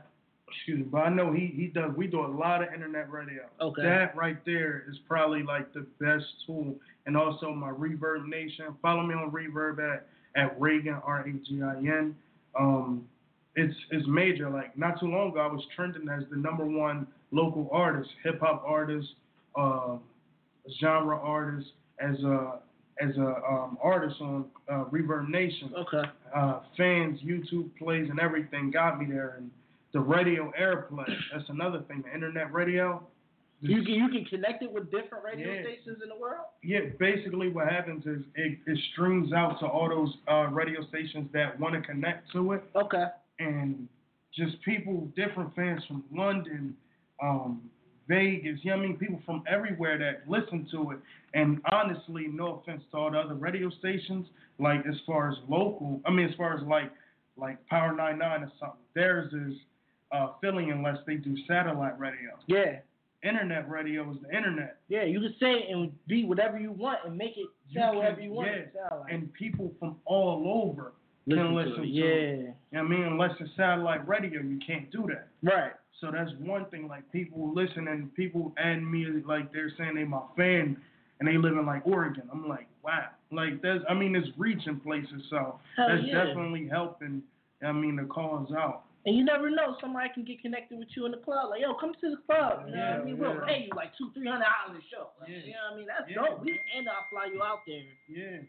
[0.48, 1.96] Excuse me, but I know he he does.
[1.96, 3.44] We do a lot of internet radio.
[3.62, 3.84] Okay.
[3.84, 6.76] That right there is probably like the best tool
[7.12, 8.68] and also my Reverb Nation.
[8.82, 12.16] Follow me on Reverb at, at Ragin R A G I N.
[12.58, 13.06] Um,
[13.58, 14.50] it's it's major.
[14.50, 18.40] Like not too long ago, I was trending as the number one local artist, hip
[18.40, 19.10] hop artist,
[19.58, 19.98] uh,
[20.80, 21.68] genre artist,
[22.00, 22.60] as a
[23.02, 25.74] as a um, artist on uh, Reverb Nation.
[25.78, 26.10] Okay.
[26.34, 29.52] Uh, fans, YouTube plays, and everything got me there, and
[29.92, 31.14] the radio airplay.
[31.34, 32.06] That's another thing.
[32.08, 33.06] The internet radio.
[33.62, 35.62] You can you can connect it with different radio yeah.
[35.62, 36.46] stations in the world.
[36.64, 41.30] Yeah, basically what happens is it, it streams out to all those uh, radio stations
[41.34, 42.64] that want to connect to it.
[42.76, 43.06] Okay.
[43.40, 43.88] And
[44.36, 46.76] just people, different fans from London,
[47.22, 47.62] um,
[48.08, 48.98] Vegas, you know what I mean?
[48.98, 51.00] People from everywhere that listen to it.
[51.36, 54.26] And honestly, no offense to all the other radio stations,
[54.58, 56.92] like as far as local, I mean as far as like
[57.38, 59.54] like Power 99 or something, theirs is
[60.12, 62.32] uh, filling unless they do satellite radio.
[62.48, 62.80] Yeah
[63.24, 64.78] internet radio is the internet.
[64.88, 68.22] Yeah, you can say it and be whatever you want and make it sound whatever
[68.22, 68.88] you want yeah.
[68.90, 69.14] sound like.
[69.14, 70.94] And people from all over
[71.26, 71.88] listen can listen to it.
[71.88, 72.06] Yeah.
[72.06, 72.56] It.
[72.72, 75.28] You know I mean, unless it's satellite radio, you can't do that.
[75.44, 75.72] Right.
[76.00, 76.88] So that's one thing.
[76.88, 80.78] Like people listen and people and me like they're saying they my fan
[81.20, 82.24] and they live in like Oregon.
[82.32, 83.10] I'm like, wow.
[83.32, 85.24] Like there's, I mean, it's reaching places.
[85.30, 86.26] So Hell that's yeah.
[86.26, 87.22] definitely helping.
[87.64, 88.86] I mean, the cause out.
[89.06, 91.50] And you never know, somebody can get connected with you in the club.
[91.50, 92.66] Like, yo, come to the club.
[92.68, 93.18] You know yeah, what I mean?
[93.18, 95.10] We'll pay you like two, three hundred dollars a show.
[95.20, 95.42] Like, yeah.
[95.42, 95.88] You know what I mean?
[95.90, 96.46] That's yeah, dope.
[96.46, 97.82] We, and I'll fly you out there.
[98.08, 98.46] Yeah.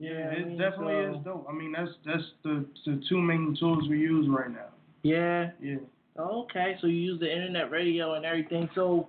[0.00, 1.46] Yeah, it I mean, definitely so, is dope.
[1.48, 4.72] I mean, that's that's the the two main tools we use right now.
[5.02, 5.50] Yeah.
[5.60, 5.76] Yeah.
[6.18, 8.68] Okay, so you use the internet radio and everything.
[8.74, 9.08] So,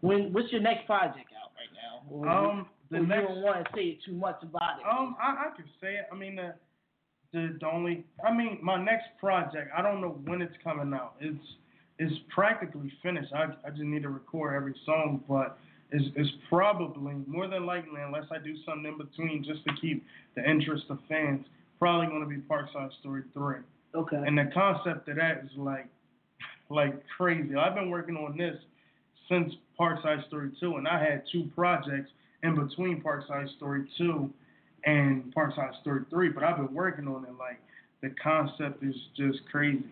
[0.00, 2.48] when what's your next project out right now?
[2.50, 4.86] Um, the or next, you don't want to say too much about it.
[4.86, 6.06] um, I, I can say it.
[6.10, 6.54] I mean, the,
[7.36, 11.14] the the only, I mean, my next project, I don't know when it's coming out.
[11.20, 11.44] It's
[11.98, 13.32] it's practically finished.
[13.34, 15.58] I I just need to record every song, but
[15.92, 20.04] it's it's probably more than likely, unless I do something in between just to keep
[20.34, 21.44] the interest of fans,
[21.78, 23.62] probably going to be Parkside Story three.
[23.94, 24.22] okay.
[24.26, 25.88] And the concept of that is like
[26.70, 27.54] like crazy.
[27.54, 28.56] I've been working on this
[29.28, 32.10] since Parkside Story 2, and I had two projects
[32.42, 34.30] in between Parkside Story 2
[34.86, 37.32] and Parkside Story 3, but I've been working on it.
[37.38, 37.60] Like,
[38.02, 39.82] the concept is just crazy.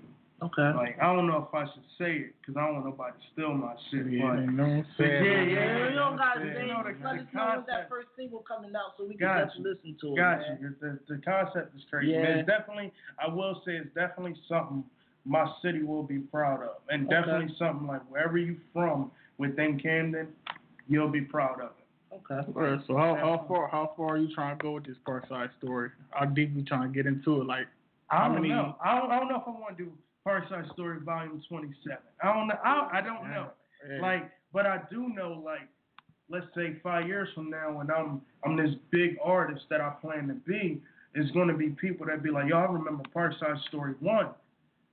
[0.43, 0.73] okay.
[0.77, 3.25] Like, I don't know if I should say it because I don't want nobody to
[3.33, 4.41] steal my shit, Yeah, but.
[4.45, 5.25] you know what I'm But saying?
[5.25, 6.55] yeah, Yeah, yeah, you don't gotta yeah.
[6.55, 6.61] say.
[6.63, 9.15] You know, the- Let the us know when that first single coming out so we
[9.15, 10.17] can Got definitely listen to it.
[10.17, 10.59] Got man.
[10.61, 10.75] you.
[10.81, 12.13] The, the concept is crazy.
[12.13, 12.23] Yeah.
[12.23, 14.85] Man, it's definitely, I will say, it's definitely something
[15.25, 17.15] my city will be proud of, and Okay.
[17.17, 20.29] definitely something like wherever you from within Camden,
[20.87, 21.84] you'll be proud of it.
[22.15, 22.53] Okay.
[22.57, 25.51] Alright, so how how far how far are you trying to go with this Parkside
[25.59, 25.91] story?
[26.11, 27.47] How deep you trying to get into it?
[27.47, 27.67] Like
[28.11, 28.77] I don't many- know.
[28.85, 29.93] I don't, I don't know if I want to do
[30.27, 31.99] Parkside Story Volume 27.
[32.23, 32.59] I don't know.
[32.65, 33.49] I, I don't know.
[34.01, 35.69] Like, but I do know, like,
[36.31, 40.29] let's say five years from now, when I'm I'm this big artist that I plan
[40.29, 40.81] to be,
[41.15, 44.29] it's going to be people that be like, y'all remember Parkside Story One.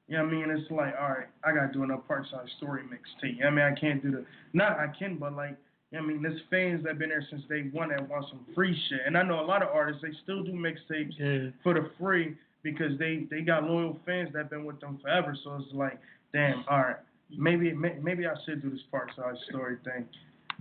[0.07, 0.49] You know what I mean?
[0.49, 3.45] It's like, all right, I gotta do another Parkside Story mixtape.
[3.45, 5.55] I mean, I can't do the not I can, but like,
[5.91, 8.45] you know I mean, there's fans that been there since day one that want some
[8.55, 11.49] free shit, and I know a lot of artists they still do mixtapes yeah.
[11.63, 15.35] for the free because they they got loyal fans that been with them forever.
[15.43, 15.99] So it's like,
[16.33, 16.95] damn, all right,
[17.37, 20.05] maybe maybe I should do this Parkside Story thing.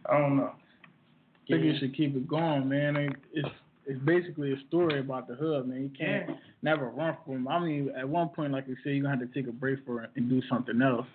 [0.07, 0.53] I don't know.
[0.53, 2.97] I think you should keep it going, man.
[3.33, 3.49] It's
[3.87, 5.83] it's basically a story about the hood, man.
[5.83, 6.37] You can't Yeah.
[6.63, 7.49] never run from.
[7.49, 9.85] I mean, at one point, like you said, you're gonna have to take a break
[9.85, 11.07] for it and do something else.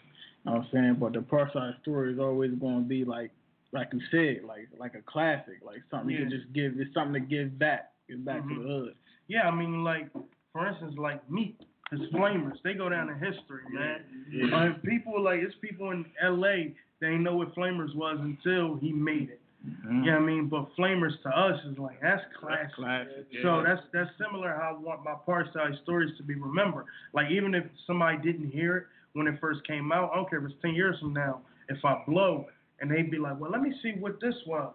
[0.43, 0.95] You know what I'm saying?
[0.99, 3.31] But the Parkside story is always gonna be like,
[3.71, 6.73] like you said, like like a classic, like something you can just give.
[6.79, 8.49] It's something to give back, give back Mhm.
[8.49, 8.95] to the hood.
[9.27, 10.09] Yeah, I mean, like
[10.53, 11.57] for instance, like Meek,
[11.91, 14.01] his Flamers, they go down in history, man.
[14.31, 14.45] Yeah.
[14.55, 16.73] Like people like it's people in L.A.
[17.01, 19.41] They ain't know what Flamers was until he made it.
[19.67, 20.05] Mhm.
[20.05, 20.47] You know what I mean?
[20.47, 22.61] But Flamers to us is like that's classic.
[22.61, 23.25] That's classic.
[23.31, 23.41] Yeah.
[23.41, 26.85] So that's that's similar how I want my Parkside stories to be remembered.
[27.13, 30.39] Like even if somebody didn't hear it when it first came out, I don't care
[30.39, 31.41] if it's ten years from now.
[31.67, 32.47] If I blow
[32.79, 34.73] and they'd be like, well, let me see what this was,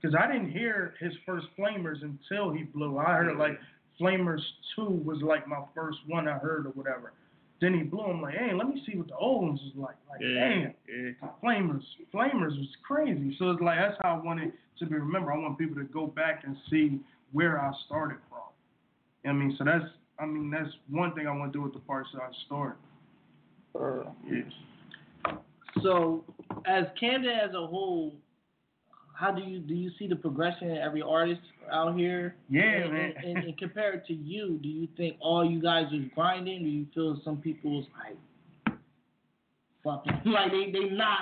[0.00, 2.98] because I didn't hear his first Flamers until he blew.
[2.98, 3.58] I heard like
[4.00, 4.40] Flamers
[4.76, 7.12] two was like my first one I heard or whatever.
[7.60, 8.04] Then he blew.
[8.04, 9.96] I'm like, hey, let me see what the old ones is like.
[10.08, 10.48] Like, yeah.
[10.48, 10.74] damn.
[10.88, 11.28] Yeah.
[11.42, 11.82] Flamers,
[12.14, 13.34] Flamers was crazy.
[13.38, 15.32] So it's like that's how I want it to be remembered.
[15.32, 17.00] I want people to go back and see
[17.32, 18.38] where I started from.
[19.24, 19.84] You know what I mean, so that's
[20.20, 22.74] I mean that's one thing I want to do with the Parkside story.
[23.78, 24.44] Uh, Yes.
[25.82, 26.24] So,
[26.66, 28.14] as Camden as a whole,
[29.18, 31.40] how do you do you see the progression in every artist
[31.72, 32.36] out here?
[32.48, 33.12] Yeah, and, man.
[33.16, 36.62] And, and, and compared to you, do you think all you guys is grinding?
[36.62, 38.78] Do you feel some people's like
[39.82, 41.20] fucking like they they not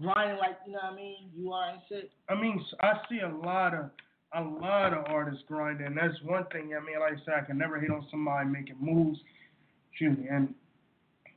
[0.00, 1.30] grinding like you know what I mean?
[1.36, 2.10] You are and shit.
[2.28, 3.90] I mean, I see a lot of
[4.34, 5.94] a lot of artists grinding.
[5.94, 6.70] That's one thing.
[6.74, 9.18] I mean, like I said, I can never hate on somebody making moves.
[9.90, 10.54] Excuse me, and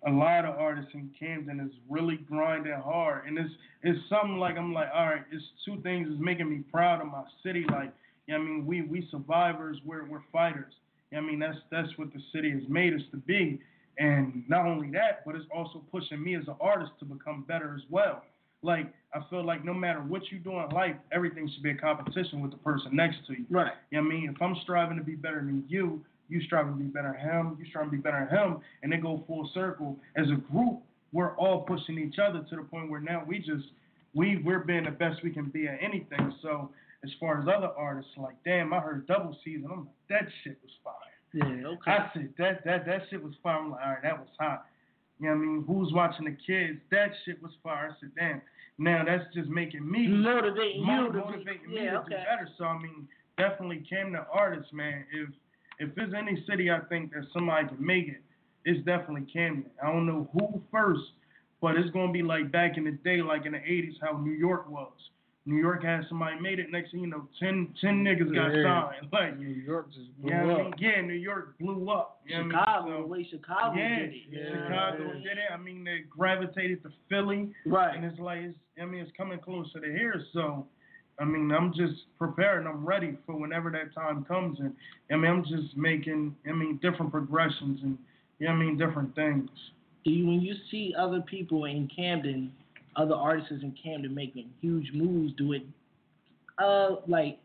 [0.08, 4.58] a lot of artists in Camden is really grinding hard, and it's it's something like
[4.58, 7.66] I'm like, all right, it's two things is making me proud of my city.
[7.70, 7.94] Like,
[8.28, 10.74] you know I mean, we we survivors, we're we're fighters.
[11.12, 13.60] You know I mean, that's that's what the city has made us to be.
[13.98, 17.76] And not only that, but it's also pushing me as an artist to become better
[17.76, 18.24] as well.
[18.64, 21.76] Like I feel like no matter what you do in life, everything should be a
[21.76, 23.46] competition with the person next to you.
[23.50, 23.74] Right.
[23.92, 24.34] You know what I mean?
[24.34, 27.58] If I'm striving to be better than you, you striving to be better than him,
[27.60, 30.00] you striving to be better than him, and they go full circle.
[30.16, 30.80] As a group,
[31.12, 33.68] we're all pushing each other to the point where now we just
[34.14, 36.34] we we're being the best we can be at anything.
[36.42, 36.70] So
[37.04, 39.70] as far as other artists, like damn, I heard double season.
[39.72, 40.96] I'm like, that shit was fire.
[41.34, 41.68] Yeah.
[41.68, 41.92] Okay.
[41.92, 43.58] I said that that that shit was fire.
[43.58, 44.66] I'm like, all right, that was hot.
[45.20, 45.64] You know what I mean?
[45.68, 46.80] Who's watching the kids?
[46.92, 47.96] That shit was fire.
[47.96, 48.42] I said, damn.
[48.78, 52.10] Now that's just making me Motivating mo- you to motivating be, me yeah, to okay.
[52.10, 52.50] do better.
[52.58, 55.06] So I mean, definitely came to artists, man.
[55.14, 55.30] If
[55.82, 58.22] if there's any city I think that somebody can make it,
[58.66, 59.66] it's definitely Camden.
[59.84, 61.02] I don't know who first,
[61.62, 64.32] but it's gonna be like back in the day, like in the '80s, how New
[64.34, 64.92] York was.
[65.48, 66.70] New York had somebody made it.
[66.72, 68.92] Next thing you know, 10, 10 niggas got Yeah.
[68.92, 69.08] signed.
[69.12, 70.66] Like, New York just blew you know what I up.
[70.66, 70.74] mean?
[70.78, 72.22] Yeah, New York blew up.
[72.28, 72.94] You know what I Chicago, mean?
[72.94, 74.16] the So- way Chicago yeah, did it.
[74.30, 75.14] yeah, Chicago yeah.
[75.24, 75.52] did it.
[75.52, 77.96] I mean, they gravitated to Philly, Right.
[77.96, 80.22] and it's like, it's, I mean, it's coming closer to here.
[80.32, 80.68] So,
[81.22, 82.60] I mean, I'm just prepared.
[82.60, 84.60] and I'm ready for whenever that time comes.
[84.60, 84.74] And
[85.12, 87.98] I mean, I'm just making, I mean, different progressions and,
[88.40, 89.50] you know I mean, different things.
[90.04, 92.52] Do you, when you see other people in Camden,
[92.96, 95.62] other artists in Camden making huge moves, do it,
[96.58, 97.38] uh, like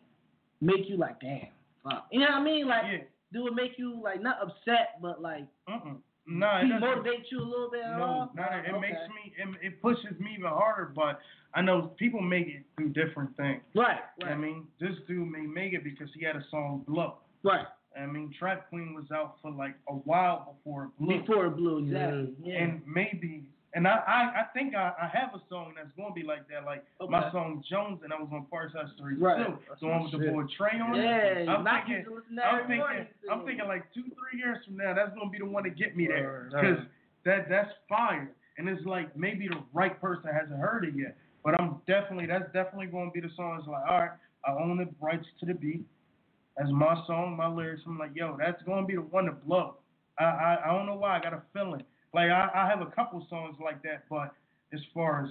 [0.61, 1.49] make you like, damn,
[1.85, 2.07] fuck.
[2.11, 2.67] You know what I mean?
[2.67, 2.99] Like, Yeah.
[3.33, 5.97] do it make you like not upset, but like Mm-mm.
[6.27, 6.81] No, it doesn't.
[6.81, 8.33] motivate you a little bit at No, all?
[8.37, 8.81] it, it Okay.
[8.81, 10.93] makes me it, it pushes me even harder.
[10.95, 11.21] But
[11.55, 13.63] I know people make it through different things.
[13.75, 14.33] right, right.
[14.33, 17.19] I mean, this dude may make it because he had a song blow.
[17.43, 17.67] right.
[17.99, 21.21] I mean, Trap Queen was out for like a while before it blew.
[21.21, 22.35] Before it blew, exactly.
[22.45, 22.63] Yeah.
[22.63, 23.45] And maybe,
[23.77, 26.65] and I, I, I think I, I have a song that's gonna be like that,
[26.65, 29.47] like my song Jones, and I was on Parkside Story Right.
[29.47, 31.49] too, the one with the boy Trey on yeah, it.
[31.49, 34.41] I'm not thinking, used to listen to I'm thinking, morning, I'm thinking like two, three
[34.41, 36.89] years from now, that's gonna be the one to get me there, because
[37.27, 41.61] that that's fire, and it's like maybe the right person hasn't heard it yet, but
[41.61, 43.59] I'm definitely, that's definitely gonna be the song.
[43.61, 44.17] It's like, all right,
[44.49, 45.85] I own the rights to the beat.
[46.57, 47.83] That's my song, my lyrics.
[47.85, 49.77] I'm like, yo, that's gonna be the one to blow.
[50.19, 51.19] I I, I don't know why.
[51.19, 51.85] I got a feeling.
[52.17, 54.33] Like I, I have a couple songs like that, but
[54.73, 55.31] as far as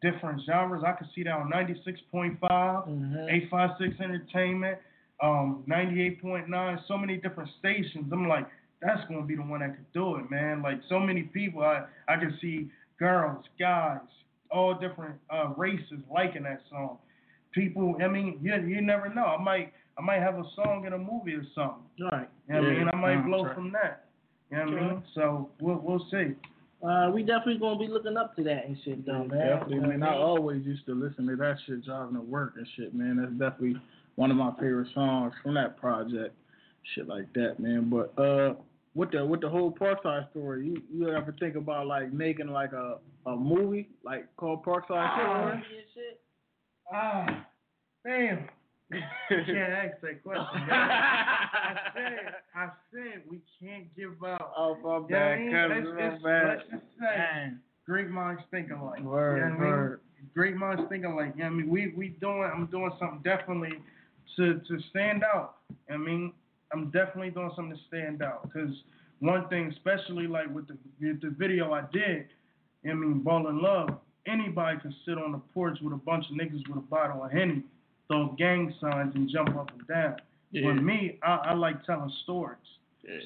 [0.00, 3.28] different genres, I could see that on 96.5, Mhm.
[3.28, 4.78] 856 Entertainment,
[5.20, 8.12] um, 98.9, so many different stations.
[8.12, 8.46] I'm like,
[8.80, 10.62] that's gonna be the one that could do it, man.
[10.62, 13.98] Like so many people, I I can see girls, guys,
[14.52, 16.98] all different uh, races liking that song.
[17.52, 19.26] People, I mean, you you never know.
[19.26, 21.82] I might I might have a song in a movie or something.
[22.12, 22.28] Right.
[22.48, 22.88] You know what I mean?
[22.92, 23.54] I might blow sure.
[23.54, 24.04] from that.
[24.50, 25.02] You know what I mean?
[25.14, 26.34] So we'll we'll see.
[26.82, 29.28] Uh, we definitely gonna be looking up to that and shit, though, man.
[29.38, 30.00] Definitely, You know man.
[30.00, 32.94] what I I always used to listen to that shit driving to work and shit,
[32.94, 33.16] man.
[33.16, 33.80] That's definitely
[34.16, 36.34] one of my favorite songs from that project.
[36.94, 37.90] Shit like that, man.
[37.90, 38.54] But uh
[38.94, 42.72] with the with the whole Parkside story, you you ever think about like making like
[42.72, 45.16] a a movie like called Parkside Ah.
[45.38, 45.52] Story?
[45.52, 45.62] And
[45.94, 46.20] shit.
[46.92, 47.46] Ah,
[48.04, 48.48] damn.
[48.90, 49.00] You
[49.46, 50.46] can't ask that question.
[50.70, 54.52] I said I said we can't give up.
[54.56, 55.52] Oh, my You know what I bad, mean?
[55.52, 56.46] cousin, It's- my bad.
[56.58, 57.58] Let's just say Dang.
[57.86, 59.00] great minds think alike.
[59.02, 59.70] Word, you know what I mean?
[59.70, 60.00] word.
[60.34, 61.32] Great minds think alike.
[61.36, 61.68] You know what I mean?
[61.70, 63.72] We we doing I'm doing something definitely
[64.36, 65.56] to to stand out.
[65.90, 66.32] I mean,
[66.72, 68.74] I'm definitely doing something to stand out because
[69.20, 72.26] one thing, especially like with the with the video I did,
[72.88, 73.88] I mean, Ball in Love,
[74.26, 77.30] anybody could sit on the porch with a bunch of niggas with a bottle of
[77.30, 77.62] Henny,
[78.10, 80.16] throw gang signs and jump up and down.
[80.50, 80.62] Yeah.
[80.66, 82.56] But me, I, I like telling stories.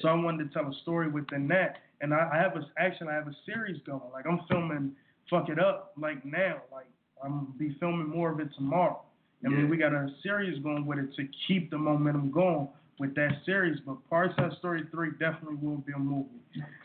[0.01, 3.09] So I wanted to tell a story within that, and I, I have a actually
[3.09, 4.01] I have a series going.
[4.13, 4.93] Like I'm filming
[5.29, 6.61] Fuck It Up like now.
[6.71, 6.87] Like
[7.23, 9.01] I'm gonna be filming more of it tomorrow.
[9.45, 12.67] I mean we got a series going with it to keep the momentum going
[12.99, 13.79] with that series.
[13.85, 16.29] But Parkside Story Three definitely will be a movie.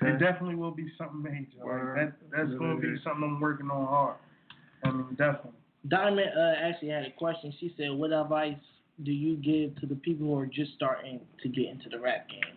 [0.02, 0.12] Okay.
[0.12, 1.64] It definitely will be something major.
[1.64, 4.16] Like that that's gonna be something I'm working on hard.
[4.84, 5.60] I mean definitely.
[5.88, 7.52] Diamond uh, actually had a question.
[7.58, 8.56] She said, "What advice
[9.02, 12.28] do you give to the people who are just starting to get into the rap
[12.28, 12.56] game?"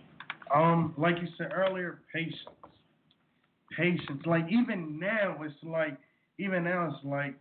[0.53, 2.37] Um, like you said earlier, patience.
[3.75, 4.21] Patience.
[4.25, 5.97] Like even now, it's like
[6.37, 7.35] even now it's like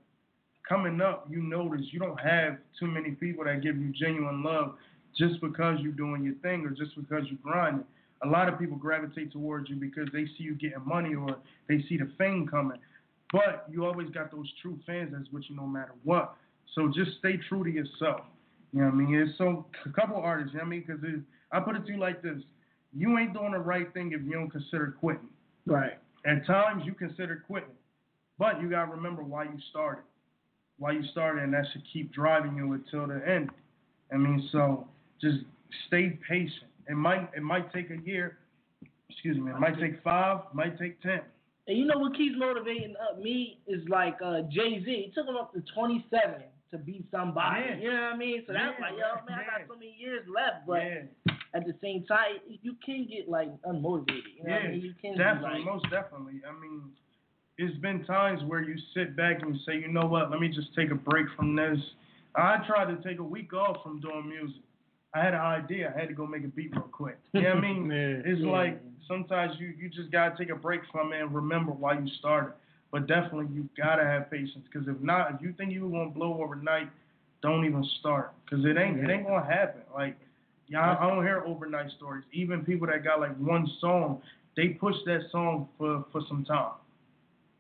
[0.69, 1.27] coming up.
[1.29, 4.75] You notice you don't have too many people that give you genuine love
[5.19, 7.85] just because you're doing your thing or just because you're grinding.
[8.25, 11.37] A lot of people gravitate towards you because they see you getting money or
[11.69, 12.79] they see the fame coming.
[13.33, 16.37] But you always got those true fans that's with you no matter what.
[16.75, 18.21] So just stay true to yourself.
[18.73, 19.15] You know what I mean?
[19.15, 20.53] It's so a couple artists.
[20.53, 20.85] You know what I mean?
[20.87, 22.39] Because I put it to you like this:
[22.95, 25.29] you ain't doing the right thing if you don't consider quitting.
[25.67, 25.99] Right.
[26.25, 27.71] At times you consider quitting,
[28.39, 30.05] but you gotta remember why you started,
[30.79, 33.51] why you started, and that should keep driving you until the end.
[34.13, 34.87] I mean, so
[35.21, 35.39] just
[35.89, 36.71] stay patient.
[36.89, 38.39] It might it might take a year.
[39.11, 39.51] Excuse me.
[39.51, 40.41] It might take five.
[40.53, 41.21] Might take ten.
[41.69, 44.91] And you know what keeps motivating up me is like uh, Jay Z.
[44.91, 47.63] It took him up to 27 to be somebody.
[47.69, 47.77] Yeah.
[47.77, 48.43] You know what I mean?
[48.47, 50.67] So that's Yeah, like, yo, man, I got so many years left.
[50.67, 51.35] But yeah.
[51.55, 54.35] at the same time, you can get like unmotivated.
[54.39, 54.81] You know what I Yeah, mean?
[54.81, 56.41] You can definitely, like, most definitely.
[56.49, 56.83] I mean,
[57.59, 60.75] it's been times where you sit back and say, you know what, let me just
[60.75, 61.79] take a break from this.
[62.35, 64.63] I tried to take a week off from doing music.
[65.15, 65.93] I had an idea.
[65.95, 67.19] I had to go make a beat real quick.
[67.35, 67.87] You know what I mean?
[67.93, 68.33] Yeah.
[68.33, 68.51] It's Yeah.
[68.51, 72.07] like sometimes you, you just gotta take a break from it and remember why you
[72.19, 72.53] started.
[72.91, 76.43] But definitely you gotta have patience because if not, if you think you gonna blow
[76.43, 76.89] overnight,
[77.43, 79.83] don't even start because it ain't it ain't gonna happen.
[79.95, 80.17] Like
[80.69, 82.25] yeah, I, I don't hear overnight stories.
[82.33, 84.21] Even people that got like one song,
[84.57, 86.73] they push that song for for some time.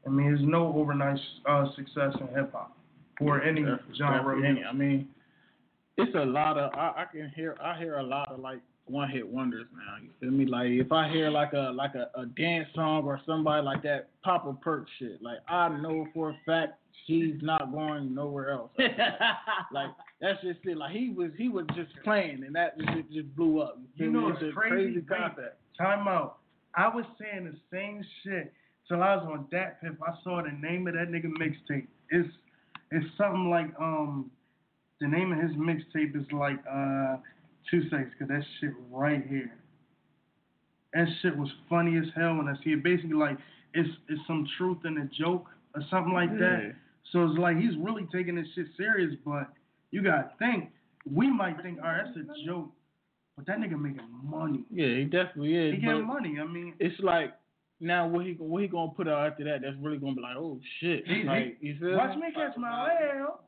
[0.07, 2.76] I mean, there's no overnight uh, success in hip hop
[3.20, 3.64] or any
[3.96, 4.37] genre.
[4.37, 5.09] of I mean,
[5.96, 9.09] it's a lot of I, I can hear I hear a lot of like one
[9.09, 10.03] hit wonders now.
[10.03, 10.47] You feel me?
[10.47, 14.09] Like if I hear like a like a, a dance song or somebody like that
[14.23, 16.75] Papa Perk shit, like I know for a fact
[17.07, 18.71] he's not going nowhere else.
[19.73, 19.90] like
[20.21, 20.77] that's just it.
[20.77, 23.79] Like he was he was just playing and that just just blew up.
[23.97, 24.12] You me?
[24.12, 25.59] know it's it's crazy, crazy concept.
[25.79, 26.38] Time out.
[26.75, 28.52] I was saying the same shit
[28.88, 29.96] till I was on DatPiff.
[30.06, 31.87] I saw the name of that nigga mixtape.
[32.11, 32.29] It's
[32.90, 34.31] it's something like um
[35.00, 37.17] The name of his mixtape is like uh
[37.71, 39.52] two seconds, cause that shit right here.
[40.94, 42.83] That shit was funny as hell when I see it.
[42.83, 43.38] Basically, like
[43.75, 46.75] it's it's some truth in a joke or something like that.
[47.13, 49.48] So it's like he's really taking this shit serious, but
[49.90, 50.71] you gotta think.
[51.10, 52.71] We might think, all right, that's a joke,
[53.37, 54.65] but that nigga making money.
[54.71, 55.75] Yeah, he definitely is.
[55.75, 56.37] He getting money.
[56.40, 57.35] I mean, it's like
[57.81, 59.63] now what he what he gonna put out after that?
[59.63, 61.06] That's really gonna be like, oh shit.
[61.08, 62.29] He- he- like you feel watch me?
[62.35, 63.40] catch my hell.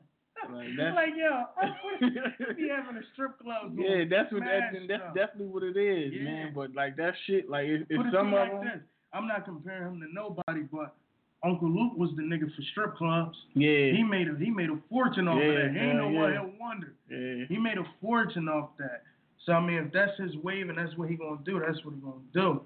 [0.51, 3.75] Like, that's, Like, yo, I be having a strip club.
[3.77, 5.15] Yeah, that's what that, smash that's stuff.
[5.15, 6.23] definitely what it is, Yeah.
[6.23, 6.51] man.
[6.53, 8.81] But like that shit, like if, if some of like them, this.
[9.13, 10.95] I'm not comparing him to nobody, but
[11.43, 13.37] Uncle Luke was the nigga for strip clubs.
[13.53, 15.71] yeah, He made a he made a fortune off Yeah, of that.
[15.71, 16.45] He ain't no yeah, one yeah.
[16.59, 16.93] wonder.
[17.09, 19.03] yeah, He made a fortune off that.
[19.45, 21.93] So I mean, if that's his wave and that's what he gonna do, that's what
[21.95, 22.61] he gonna do.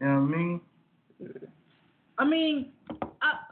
[0.00, 0.60] You know what I mean?
[2.18, 3.06] I mean, I,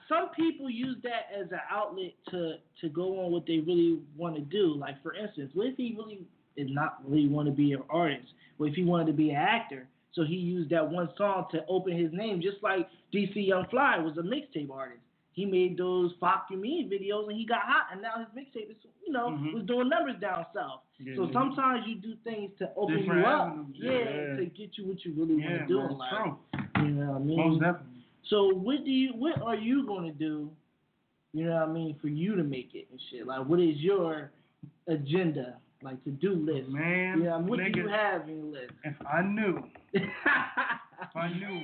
[0.08, 4.34] some people use that as an outlet to to go on what they really want
[4.36, 4.74] to do.
[4.74, 6.20] Like for instance, what if he really
[6.56, 8.28] is not really want to be an artist?
[8.56, 9.86] What if he wanted to be an actor?
[10.14, 13.98] So he used that one song to open his name, just like DC Young Fly
[13.98, 15.00] was a mixtape artist.
[15.32, 18.70] He made those "Fuck You Mean" videos and he got hot, and now his mixtape
[18.70, 19.52] is, you know, Mhm.
[19.52, 20.80] was doing numbers down south.
[21.14, 21.32] So Yeah.
[21.32, 24.36] sometimes you do things to open Different you up, yeah, yeah.
[24.36, 26.10] to get you what you really Yeah, want to do in life.
[26.10, 26.38] true.
[26.82, 27.36] You know what I mean?
[27.36, 27.97] Most definitely.
[28.30, 30.50] So what do you what are you gonna do,
[31.32, 33.26] you know what I mean, for you to make it and shit?
[33.26, 34.30] Like what is your
[34.86, 36.68] agenda, like to do list?
[36.68, 38.72] Man, yeah, what nigga, do you have in your list?
[38.84, 39.62] if I knew,
[39.94, 40.02] if
[41.14, 41.62] I knew,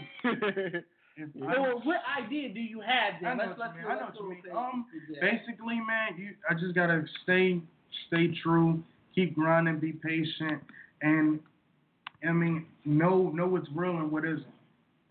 [1.17, 3.31] if I so what idea do you have then?
[3.31, 3.91] I know let's what let's you mean.
[3.91, 4.57] I know what you mean.
[4.57, 4.87] Um,
[5.21, 7.61] basically, man, you I just gotta stay
[8.07, 8.83] stay true,
[9.15, 10.63] keep grinding, be patient,
[11.03, 11.41] and
[12.27, 14.47] I mean know know what's real and what isn't.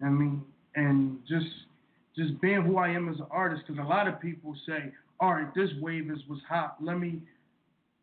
[0.04, 0.44] I mean,
[0.76, 1.48] and just
[2.16, 5.34] just being who I am as an artist, because a lot of people say, all
[5.34, 6.78] right, this wave is was hot.
[6.82, 7.22] Let me.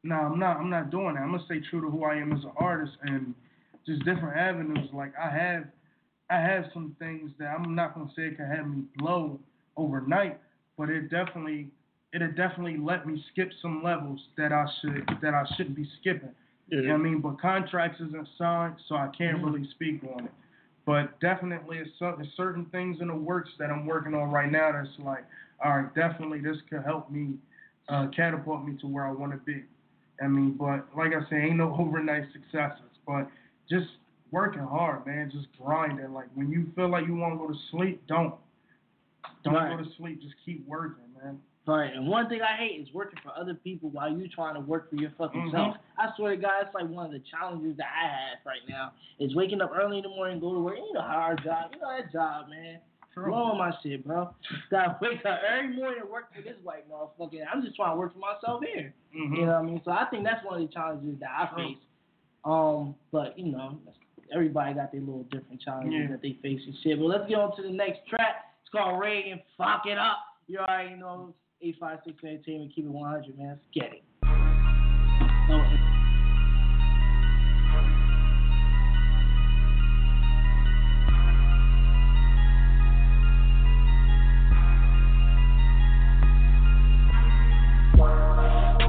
[0.02, 0.56] No, I'm not.
[0.56, 1.20] I'm not doing that.
[1.20, 3.34] I'm gonna stay true to who I am as an artist and
[3.86, 4.88] just different avenues.
[4.92, 5.64] Like I have,
[6.30, 9.38] I have some things that I'm not gonna say can have me blow
[9.76, 10.40] overnight,
[10.78, 11.68] but it definitely,
[12.14, 16.30] it'll definitely let me skip some levels that I should that I shouldn't be skipping.
[16.68, 17.04] You know what I mm-hmm.
[17.04, 17.20] mean?
[17.20, 19.44] But contracts isn't signed, so I can't mm-hmm.
[19.44, 20.32] really speak on it.
[20.87, 24.72] But definitely, it's, cer- certain things in the works that I'm working on right now
[24.72, 25.24] that's like,
[25.64, 27.35] all right, definitely this could help me
[27.89, 29.62] uh, catapult me to where I want to be.
[30.22, 33.28] I mean, but like I say, ain't no overnight successes, but
[33.68, 33.87] just
[34.31, 36.12] working hard, man, just grinding.
[36.12, 38.35] Like when you feel like you want to go to sleep, don't.
[39.45, 39.76] Don't Right.
[39.76, 40.20] go to sleep.
[40.20, 41.39] Just keep working, man.
[41.66, 44.61] Right, and one thing I hate is working for other people while you trying to
[44.61, 45.50] work for your fucking Mhm.
[45.52, 45.76] self.
[45.98, 48.92] I swear to God, it's like one of the challenges that I have right now
[49.18, 50.76] is waking up early in the morning, go to work.
[50.78, 52.80] You know how our job, you know that job, man.
[53.14, 54.34] Blowing my shit, bro.
[54.70, 57.44] Gotta wake up every morning and work for this white motherfucker.
[57.52, 58.94] I'm just trying to work for myself here.
[59.14, 59.36] Mhm.
[59.36, 59.82] You know what I mean?
[59.84, 61.56] So I think that's one of the challenges that I True.
[61.68, 61.78] face.
[62.44, 63.78] Um, but you know,
[64.32, 66.06] everybody got their little different challenges Yeah.
[66.08, 66.98] that they face and shit.
[66.98, 68.54] But let's get on to the next track.
[68.62, 69.42] It's called Ragin.
[69.58, 70.18] Fuck it up.
[70.46, 71.34] You already know.
[71.62, 72.72] Eight five six entertainment.
[72.74, 73.48] Keep it one hundred, man.
[73.48, 74.02] Let's get it.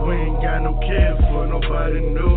[0.07, 2.30] We ain't got no care for nobody new.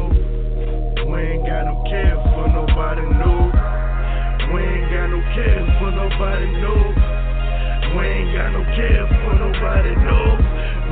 [8.35, 10.44] Got no care for nobody new.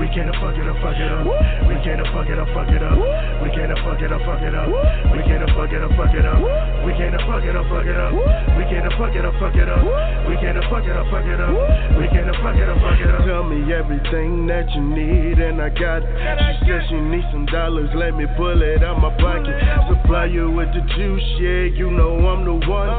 [0.03, 1.22] We can't fuck it up, fuck it up.
[1.70, 2.98] We can't fuck it up, fuck it up.
[3.38, 4.66] We can't fuck it up, fuck it up.
[5.14, 6.42] We can't fuck it up, fuck it up.
[6.82, 8.11] We can't fuck it up, fuck it up.
[8.59, 9.78] We can't fuck it up, fuck it up.
[10.26, 11.55] We can't fuck it up, fuck it up.
[11.94, 13.22] We can't fuck it up, fuck it up.
[13.30, 16.11] Tell me everything that you need and I got it.
[16.11, 19.55] She said she needs some dollars, let me pull it out my pocket.
[19.86, 22.90] Supply you with the juice, yeah, you know I'm the one.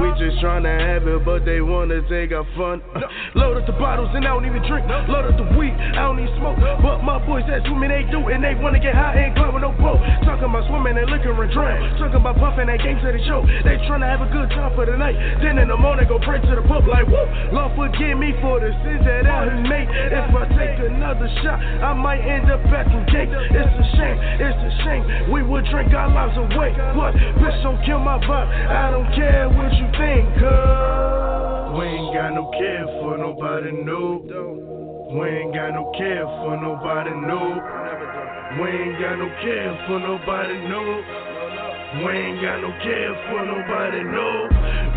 [0.00, 2.80] We just tryna have it, but they wanna take our fun.
[3.36, 4.88] Load up the bottles and I don't even drink.
[5.12, 6.58] Load up the weed, I don't even smoke.
[6.80, 9.62] But my boys that swimming, they do, and they wanna get high and club with
[9.62, 9.98] no boat.
[10.24, 11.76] Talking about swimming and liquor and drown.
[11.98, 13.42] Talking about puffing that game to the show.
[13.66, 15.18] They tryna have a good time for the night.
[15.42, 17.28] Then in the morning, go pray to the pub like, whoop.
[17.52, 19.88] Lord forgive me for the sins that I have made.
[19.90, 23.30] If I take another shot, I might end up at the gate.
[23.30, 25.32] It's a shame, it's a shame.
[25.32, 26.72] We would drink our lives away.
[26.94, 28.48] But bitch, don't kill my vibe.
[28.48, 31.58] I don't care what you think, cuz.
[31.78, 34.67] We ain't got no care for nobody new.
[35.10, 37.48] We ain't got no care for nobody new.
[38.60, 41.27] We ain't got no care for nobody new.
[41.88, 44.44] We ain't got no care for nobody, no.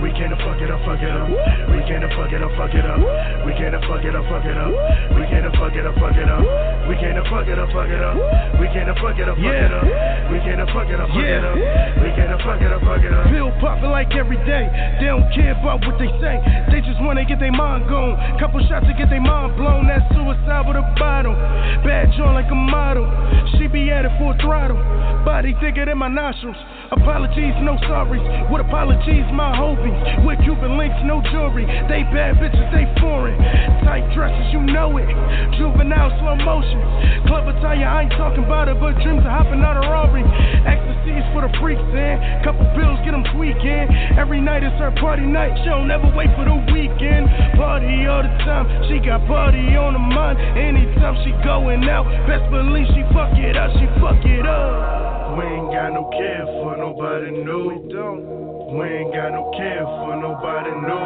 [0.04, 1.32] We came to fuck it up, fuck it up.
[1.72, 3.00] We came to fuck it up, fuck it up.
[3.48, 4.68] We came to fuck it up, fuck it up.
[5.16, 6.44] We came to fuck it up, fuck it up.
[6.92, 8.20] We came to fuck it up, fuck it up.
[8.60, 9.88] We came to fuck it up, fuck it up.
[10.36, 11.56] We came to fuck it up, fuck it up.
[12.04, 13.24] We came to fuck it up, fuck it up.
[13.32, 14.68] Pill popping like every day.
[15.00, 16.44] They don't care about what they say.
[16.76, 18.20] They just wanna get their mind gone.
[18.36, 19.88] Couple shots to get their mind blown.
[19.88, 21.40] That's suicide with a bottle.
[21.88, 23.08] Bad joint like a model.
[23.56, 24.76] She be at it full throttle.
[25.24, 26.60] Body thicker than my nostrils.
[26.92, 28.20] Apologies, no sorries.
[28.52, 29.96] With apologies, my hobies.
[30.28, 31.64] With Cuban links, no jewelry.
[31.88, 33.40] They bad bitches, they foreign.
[33.88, 35.08] Tight dresses, you know it.
[35.56, 36.84] Juvenile slow motion.
[37.32, 40.20] Club attire, I ain't talking about it, but dreams of hopping out of Rari.
[40.68, 42.44] Ecstasy is for the freaks, man.
[42.44, 43.88] Couple bills, get them tweaking.
[44.20, 45.56] Every night is her party night.
[45.64, 47.32] She don't never wait for the weekend.
[47.56, 48.68] Party all the time.
[48.92, 50.44] She got party on her mind.
[50.60, 53.72] Anytime she going out, best believe she fuck it up.
[53.80, 55.01] She fuck it up.
[55.38, 57.58] We ain't got no care for nobody, no.
[57.72, 58.78] We don't.
[58.78, 61.02] We ain't got no care for nobody, no.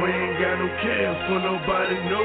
[0.00, 2.22] We ain't got no care for nobody, no.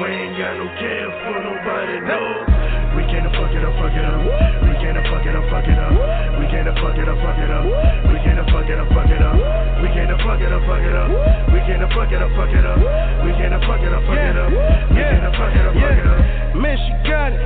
[0.00, 2.57] We ain't got no care for nobody, no.
[2.96, 4.20] We came to fuck it up, fuck it up.
[4.64, 5.92] We came to fuck it up, fuck it up.
[6.38, 7.64] We came to fuck it up, fuck it up.
[8.08, 9.34] We came to fuck it up, fuck it up.
[9.82, 11.08] We came to fuck it up, fuck it up.
[11.52, 12.78] We came to fuck it up, fuck it up.
[13.24, 14.50] We came to fuck it up, fuck it up.
[14.92, 16.56] We came to fuck it up, fuck it up.
[16.58, 17.38] Man, she got it.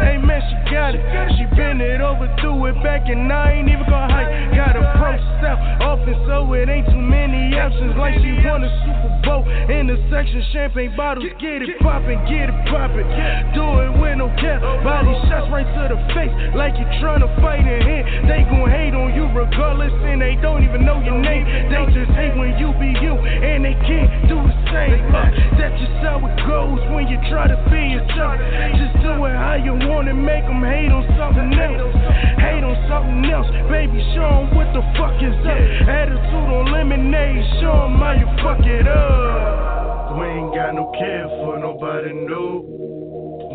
[0.00, 1.02] Hey, man, she got it.
[1.36, 4.56] She been it over, threw it back, and I ain't even gonna hype.
[4.56, 7.96] Got a pro style, often so it ain't too many options.
[7.96, 11.26] Like she won a Super Bowl in the section, champagne bottles.
[11.40, 13.04] Get it poppin', get it poppin'.
[13.52, 14.62] Do it with no cap.
[14.84, 18.04] Body shots right to the face, like you tryna fight in here.
[18.28, 21.44] They gon' hate on you regardless, and they don't even know your name.
[21.68, 25.02] They just hate when you be you, and they can't do the same.
[25.12, 28.38] Uh, that's just how it goes when you try to be yourself.
[28.78, 31.94] Just do it how you want it, make them hate on something else.
[32.38, 35.58] Hate on something else, baby, show 'em what the fuck is up.
[35.88, 40.16] Attitude on lemonade, show 'em how you fuck it up.
[40.16, 42.97] We ain't got no care for nobody, no.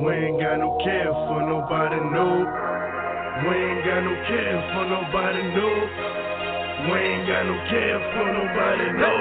[0.04, 2.44] We ain't got no care for nobody, no.
[3.48, 5.68] We ain't got no care for nobody, no.
[6.92, 9.14] We ain't got no care for nobody, no.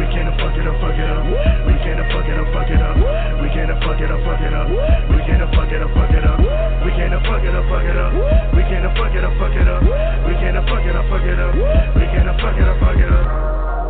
[0.00, 1.20] We came to fuck it up, fuck it up.
[1.68, 2.96] We came to fuck it up, fuck it up.
[3.44, 4.68] We came to fuck it up, fuck it up.
[5.12, 6.40] We came to fuck it up, fuck it up.
[6.80, 8.08] We came to fuck it up, fuck it up.
[8.56, 9.84] We came to fuck it up, fuck it up.
[10.24, 11.52] We came to fuck it up, fuck it up.
[11.92, 13.85] We came to fuck it up, fuck it up.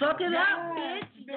[0.00, 1.04] Fuck it up, bitch.
[1.28, 1.36] Yeah.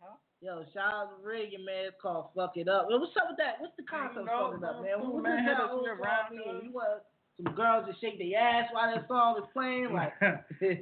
[0.00, 0.14] Huh?
[0.40, 1.90] Yo, shout out to Ragin, man.
[1.90, 2.86] It's called Fuck It Up.
[2.88, 3.58] Yo, what's up with that?
[3.58, 5.02] What's the concept of Fuck It Up, man.
[5.02, 5.42] Cool, What's man.
[5.42, 6.70] Hit old mean?
[6.70, 7.02] You want
[7.42, 9.90] some girls to shake their ass while that song is playing?
[9.98, 10.14] Like,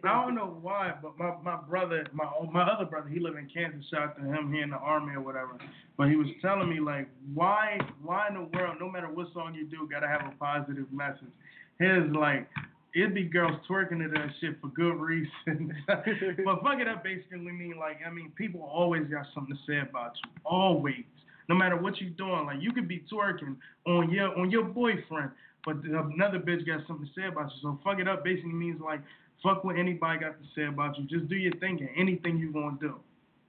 [0.04, 3.48] I don't know why, but my, my brother, my my other brother, he live in
[3.48, 3.88] Kansas.
[3.90, 5.56] Shout out to him, he in the army or whatever.
[5.96, 9.54] But he was telling me like, why why in the world, no matter what song
[9.54, 11.32] you do, gotta have a positive message.
[11.78, 12.48] His like,
[12.98, 15.74] it'd be girls twerking to that shit for good reason.
[15.86, 19.78] but fuck it up basically mean like, I mean, people always got something to say
[19.78, 21.04] about you, always.
[21.48, 25.30] No matter what you're doing, like you could be twerking on your on your boyfriend,
[25.64, 27.58] but another bitch got something to say about you.
[27.62, 29.00] So fuck it up basically means like
[29.42, 31.04] fuck what anybody got to say about you.
[31.06, 32.96] Just do your thing and Anything you gonna do.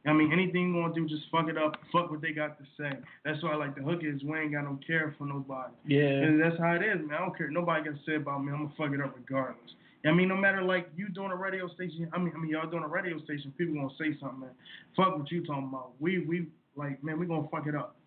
[0.05, 1.75] I mean, anything you want to do, just fuck it up.
[1.91, 2.97] Fuck what they got to say.
[3.25, 5.73] That's why I like the hook is we ain't got no care for nobody.
[5.85, 6.23] yeah.
[6.23, 7.17] And that's how it is, man.
[7.17, 7.49] I don't care.
[7.49, 8.51] Nobody got to say about me.
[8.53, 9.71] I'm gonna fuck it up regardless.
[10.05, 12.09] I mean, no matter like you doing a radio station.
[12.13, 13.53] I mean, I mean y'all doing a radio station.
[13.57, 14.49] People gonna say something, man.
[14.95, 15.91] Fuck what you talking about.
[15.99, 17.97] We we like, man, we gonna fuck it up.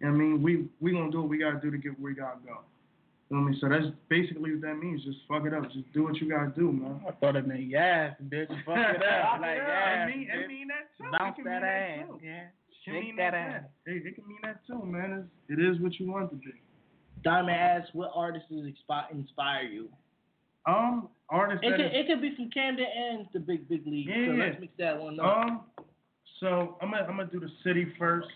[0.00, 2.00] You know what I mean, we we gonna do what we gotta do to get
[2.00, 2.60] where we gotta go.
[3.28, 3.58] You know what I mean?
[3.60, 5.02] So that's basically what that means.
[5.04, 5.64] Just fuck it up.
[5.72, 7.00] Just do what you gotta do, man.
[7.08, 8.46] I thought it meant yes, bitch.
[8.64, 9.40] Fuck it up.
[9.40, 11.10] Like, I yes, mean, I mean that too.
[11.18, 12.06] Bounce it that ass.
[12.06, 12.20] too.
[12.22, 12.30] Yeah.
[12.46, 13.62] It can Shake mean that that, ass.
[13.86, 15.26] It, it can mean that too, man.
[15.48, 16.52] It's, it is what you want to be.
[17.24, 19.88] Diamond asks, what artists inspi- inspire you?
[20.66, 23.84] Um, artists It that could, is- it could be from Camden and the big, big
[23.88, 24.06] league.
[24.06, 24.44] So Yeah.
[24.44, 25.26] let's mix that one up.
[25.26, 25.60] Um,
[26.38, 28.28] so I'm gonna I'm gonna do the city first.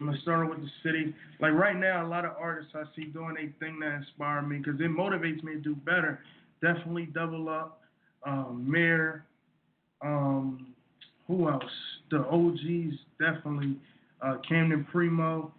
[0.00, 1.14] I'm gonna start with the city.
[1.40, 4.58] Like right now, a lot of artists I see doing a thing that inspire me
[4.58, 6.20] because it motivates me to do better.
[6.62, 7.80] Definitely double up.
[8.24, 9.24] Um, Mayor.
[10.02, 10.68] Um,
[11.26, 11.62] who else?
[12.10, 13.76] The OGs definitely.
[14.22, 15.52] Uh, Camden Primo.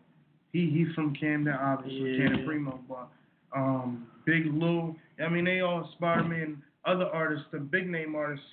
[0.51, 2.27] He he's from Camden, obviously Yeah.
[2.27, 3.09] Camden Primo, but
[3.55, 4.95] um, Big Lou.
[5.23, 8.45] I mean, they all inspire me, and other artists, the big name artists,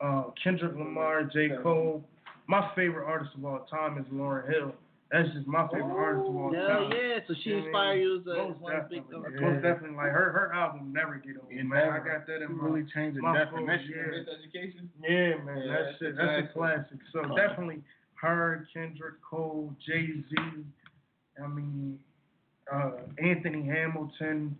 [0.00, 1.50] uh, Kendrick Lamar, J.
[1.62, 2.04] Cole.
[2.46, 4.74] My favorite artist of all time is Lauryn Hill.
[5.10, 6.92] That's just my favorite artist of all Hell time.
[6.94, 9.02] yeah, so she You know what I inspired you as a Most one of big
[9.10, 9.42] definitely, things.
[9.42, 9.96] most definitely.
[9.96, 11.90] Like her, her album never get old, It man.
[11.90, 13.90] I got that in really changed the my definition.
[13.90, 14.18] yeah.
[14.22, 14.90] It's education.
[15.02, 16.14] Yeah, man, Yeah, that's that's it.
[16.14, 16.54] a That's a classic.
[16.54, 17.00] classic.
[17.12, 17.82] So definitely
[18.22, 20.62] her, Kendrick Cole, Jay Z.
[21.42, 21.98] I mean,
[22.72, 24.56] uh, Anthony Hamilton.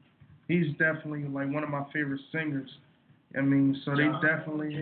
[0.49, 2.71] He's definitely like one of my favorite singers.
[3.39, 4.75] I mean, so they definitely.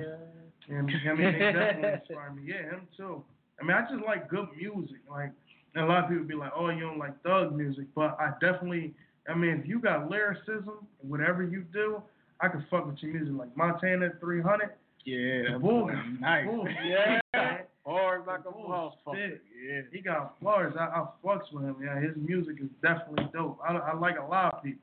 [0.71, 2.43] And I mean, they definitely inspire me.
[2.47, 3.23] Yeah, him too.
[3.61, 4.99] I mean, I just like good music.
[5.11, 5.33] Like,
[5.75, 8.33] and a lot of people be like, "Oh, you don't like thug music," but I
[8.41, 8.95] definitely.
[9.29, 12.03] I mean, if you got lyricism, whatever you do,
[12.41, 13.35] I can fuck with your music.
[13.37, 14.71] Like Montana 300.
[15.05, 15.91] Yeah, Bull-
[16.21, 16.47] nice.
[16.47, 17.21] Bull- Yeah.
[17.87, 19.39] Hard like a motherfucker.
[19.67, 19.81] Yeah.
[19.91, 20.75] He got bars.
[20.79, 21.77] I, I fucks with him.
[21.83, 23.59] Yeah, his music is definitely dope.
[23.67, 24.83] I, I like a lot of people.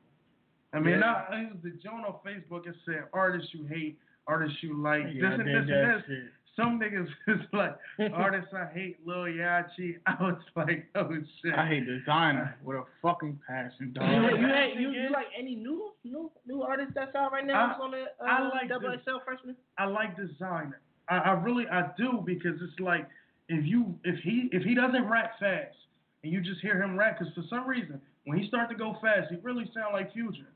[0.74, 1.14] I mean, Yeah.
[1.30, 2.66] I, I the joint on Facebook.
[2.68, 5.04] It said artists you hate, artists you like.
[5.14, 6.04] Yeah, this and this that and this.
[6.08, 6.24] shit.
[6.56, 7.76] Some niggas is like
[8.14, 9.98] artists I hate, Lil Yachty.
[10.08, 11.10] I was like, oh
[11.44, 11.54] shit.
[11.54, 14.10] I hate Desiigner with a fucking passion, dog.
[14.10, 14.66] You, you, Yeah.
[14.80, 17.66] you, you like any new new new artists that's out right now?
[17.66, 19.02] I- that's on the uh, I like Double this.
[19.04, 19.56] XL freshman.
[19.78, 20.76] I like Desiigner.
[21.10, 23.08] I, I really I do because it's like
[23.50, 25.76] if you if he if he doesn't rap fast
[26.24, 28.98] and you just hear him rap because for some reason when he start to go
[29.02, 30.48] fast he really sound like Future,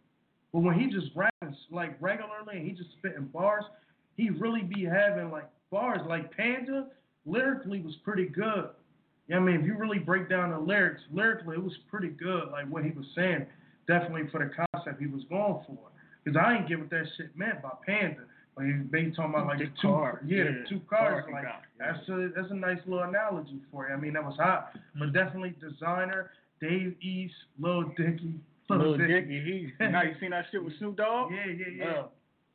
[0.54, 3.64] but when he just rapping like regularly and he just spitting bars,
[4.18, 6.88] he really be having like bars like Panda
[7.26, 8.70] lyrically was pretty good.
[9.28, 12.50] Yeah, I mean if you really break down the lyrics lyrically it was pretty good
[12.52, 13.46] like what he was saying
[13.88, 15.78] definitely for the concept he was going for
[16.24, 18.22] because I ain't get what that shit meant by Panda.
[18.56, 21.24] But he, they talking about like The two, car, yeah, the yeah, two cars.
[21.26, 21.94] car Like got, yeah.
[21.94, 23.94] that's a that's a nice little analogy for you.
[23.94, 25.18] I mean that was hot, but mm-hmm.
[25.18, 26.28] definitely Desiigner,
[26.62, 28.36] Dave East, Lil Dicky,
[28.70, 31.32] Lil Dicky, he now you seen that shit with Snoop Dogg?
[31.32, 31.86] Yeah, yeah, yeah.
[31.86, 32.04] Yeah.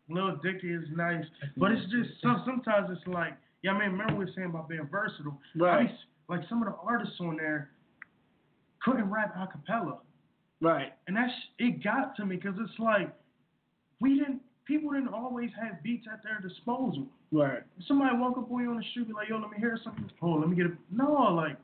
[0.08, 1.24] Lil Dicky is nice,
[1.56, 3.72] but it's just some, sometimes it's like yeah.
[3.72, 5.40] I mean remember we were saying about being versatile.
[5.56, 5.74] Right.
[5.74, 5.98] I mean,
[6.28, 7.70] like some of the artists on there
[8.82, 9.98] couldn't rap a cappella.
[10.60, 10.92] Right.
[11.06, 13.14] And that's it got to me because it's like
[14.00, 17.06] we didn't people didn't always have beats at their disposal.
[17.32, 17.62] Right.
[17.78, 19.78] If somebody walk up on you on the street, be like, "Yo, let me hear
[19.82, 21.56] something." Oh, let me get a No, like,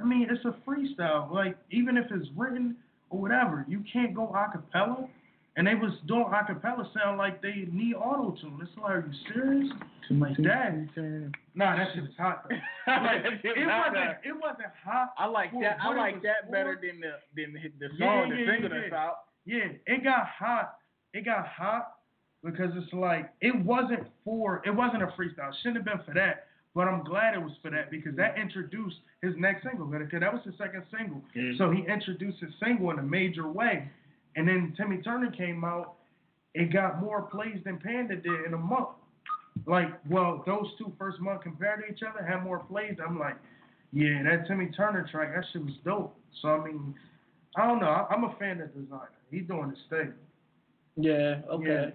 [0.00, 1.30] I mean, it's a freestyle.
[1.30, 2.76] Like, even if it's written
[3.10, 5.08] or whatever, you can't go a cappella.
[5.60, 8.58] And they was doing a cappella sound like they need auto tune.
[8.62, 9.68] It's like, are you serious?
[10.08, 10.88] Too much That
[11.54, 12.46] nah, that shit was hot.
[12.48, 12.56] Though.
[12.88, 14.16] it it wasn't.
[14.24, 15.12] It wasn't hot.
[15.18, 15.76] I like for that.
[15.82, 16.52] I like that for.
[16.52, 19.16] better than the than the, the Yeah, song, the yeah, single yeah, that's out.
[19.44, 20.78] Yeah, it got hot.
[21.12, 21.92] It got hot
[22.42, 25.52] because it's like it wasn't for it wasn't a freestyle.
[25.60, 26.46] Shouldn't have been for that.
[26.74, 29.84] But I'm glad it was for that because that introduced his next single.
[29.84, 31.20] Because that was his second single.
[31.34, 31.52] Yeah.
[31.58, 33.90] So he introduced his single in a major way.
[34.36, 35.94] And then Timmy Turner came out.
[36.54, 38.88] It got more plays than Panda did in a month.
[39.66, 42.96] Like, well, those two first month compared to each other had more plays.
[43.04, 43.36] I'm like,
[43.92, 46.16] yeah, that Timmy Turner track, that shit was dope.
[46.42, 46.94] So I mean,
[47.56, 48.06] I don't know.
[48.10, 49.08] I'm a fan of Desiigner.
[49.30, 50.12] He's doing his thing.
[50.96, 51.40] Yeah.
[51.50, 51.66] Okay.
[51.66, 51.90] Yeah.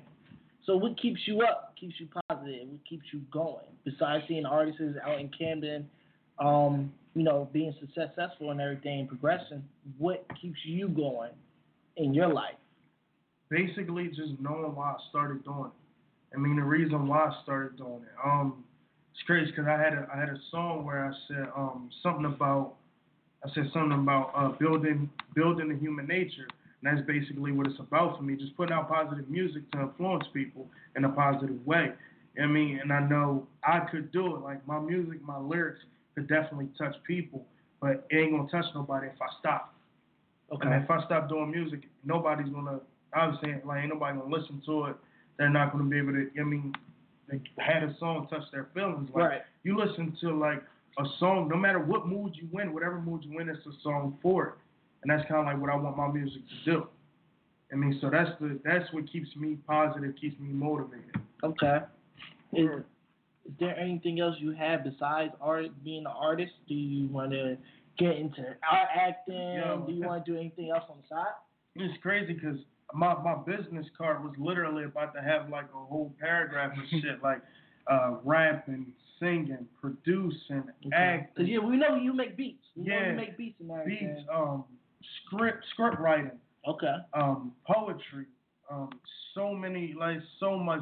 [0.66, 1.74] So what keeps you up?
[1.80, 2.68] Keeps you positive?
[2.68, 3.66] What keeps you going?
[3.84, 5.88] Besides seeing artists out in Camden,
[6.40, 9.64] um, you know, being successful and everything, progressing,
[9.98, 11.32] what keeps you going
[11.98, 12.56] in your life?
[13.50, 16.36] Basically, just knowing why I started doing it.
[16.36, 18.16] I mean, the reason why I started doing it.
[18.24, 18.64] Um,
[19.14, 22.26] it's crazy because I had a I had a song where I said um something
[22.26, 22.74] about
[23.46, 26.48] I said something about uh building building the human nature.
[26.84, 28.36] And that's basically what it's about for me.
[28.36, 31.94] Just putting out positive music to influence people in a positive way.
[32.42, 34.42] I mean, and I know I could do it.
[34.42, 35.80] Like my music, my lyrics
[36.14, 37.46] could definitely touch people,
[37.82, 39.75] but it ain't gonna touch nobody if I stop.
[40.52, 40.68] Okay.
[40.68, 42.80] Mean, if I stop doing music, nobody's gonna.
[43.14, 44.96] I was saying, like, ain't nobody gonna listen to it.
[45.38, 46.30] They're not gonna be able to.
[46.40, 46.74] I mean,
[47.30, 49.10] they had a song touch their feelings.
[49.14, 49.42] Like, Right.
[49.64, 50.62] You listen to like
[51.00, 54.18] a song, no matter what mood you in, whatever mood you in, it's a song
[54.22, 54.54] for it,
[55.02, 56.88] and that's kind of like what I want my music to do.
[57.72, 61.16] I mean, so that's the that's what keeps me positive, keeps me motivated.
[61.44, 61.80] Okay.
[62.54, 62.70] Is,
[63.46, 66.54] is there anything else you have besides art being an artist?
[66.68, 67.58] Do you want to
[67.98, 69.36] get into art acting?
[69.36, 69.84] Yo.
[69.88, 71.34] Do you want to do anything else on the side?
[71.76, 72.58] It's crazy because
[72.94, 77.22] my my business card was literally about to have like a whole paragraph of shit
[77.24, 77.42] like
[77.88, 78.88] uh, rapping,
[79.20, 82.64] singing, producing, Cause acting, yeah, we know you make beats.
[82.76, 83.10] We know Yeah.
[83.12, 84.16] you make beats and everything.
[84.16, 84.64] beats, um,
[85.26, 86.32] script script writing,
[86.68, 86.96] Okay.
[87.14, 88.26] um, poetry,
[88.72, 88.90] um,
[89.34, 90.82] so many like so much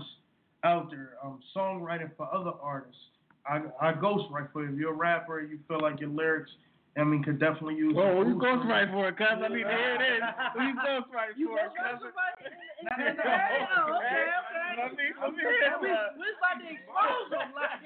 [0.64, 1.18] out there.
[1.24, 3.02] Um, songwriting for other artists.
[3.46, 4.74] I I ghostwrite for you.
[4.74, 6.52] If you're a rapper, you feel like your lyrics.
[6.94, 7.98] I mean, could definitely use.
[7.98, 8.46] Oh, some you boost.
[8.70, 9.26] ghostwrite for it, cuz.
[9.26, 10.22] I need to hear this.
[10.62, 11.98] You ghostwrite for it, cuz.
[12.06, 13.66] somebody in, in, Nah, in the nah, area?
[13.66, 13.98] nah.
[13.98, 14.70] Okay, okay.
[14.78, 16.14] Let me, let me hear We, that.
[16.20, 17.50] we about to expose them.
[17.58, 17.82] Like,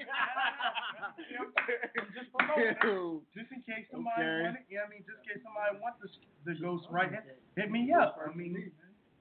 [1.32, 2.76] I'm just promoting.
[2.84, 3.22] Ew.
[3.32, 4.42] Just in case somebody Okay.
[4.44, 6.08] want it, yeah, I mean, just in case somebody want the
[6.44, 7.20] the ghost writing,
[7.56, 8.20] hit me up.
[8.20, 8.72] I mean,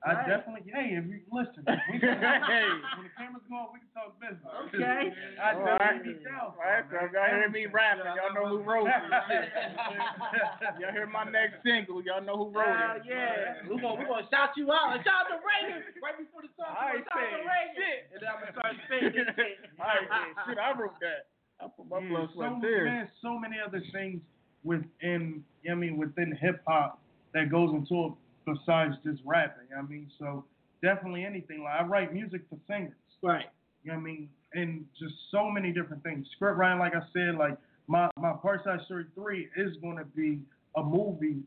[0.06, 0.28] I Right.
[0.30, 2.70] definitely, hey, if you listen, we can, Hey.
[2.96, 4.46] when the camera's going, we can talk business.
[4.70, 5.10] Okay.
[5.42, 6.04] I All definitely right.
[6.06, 6.54] be down.
[6.54, 8.94] All right, so if y'all hear me rapping, y'all know who wrote it.
[10.80, 13.10] y'all hear my next single, y'all know who wrote uh, it.
[13.10, 13.58] yeah.
[13.66, 14.94] We're gonna, we gonna shout you out.
[14.96, 16.72] And shout out to Ragin right before the song.
[16.78, 17.76] I we're ain't gonna shout out to Ragin.
[17.76, 18.00] shit.
[18.14, 19.58] And then I'm gonna start spitting this shit.
[19.82, 21.22] All right, yeah, shit, I wrote that.
[21.58, 22.86] I put my Yeah, blood, so, sweat, and tears.
[22.86, 24.22] man, so many other things
[24.64, 27.02] within, I mean, within hip hop
[27.34, 28.14] that goes into it
[28.48, 29.68] besides just rapping.
[29.78, 30.46] I mean, so
[30.82, 31.64] definitely anything.
[31.64, 32.94] Like I write music for singers.
[33.22, 33.46] Right.
[33.84, 34.30] You know what I mean?
[34.54, 36.26] And just so many different things.
[36.36, 40.40] Script writing, like I said, like my my Parkside Story three is gonna be
[40.76, 41.42] a movie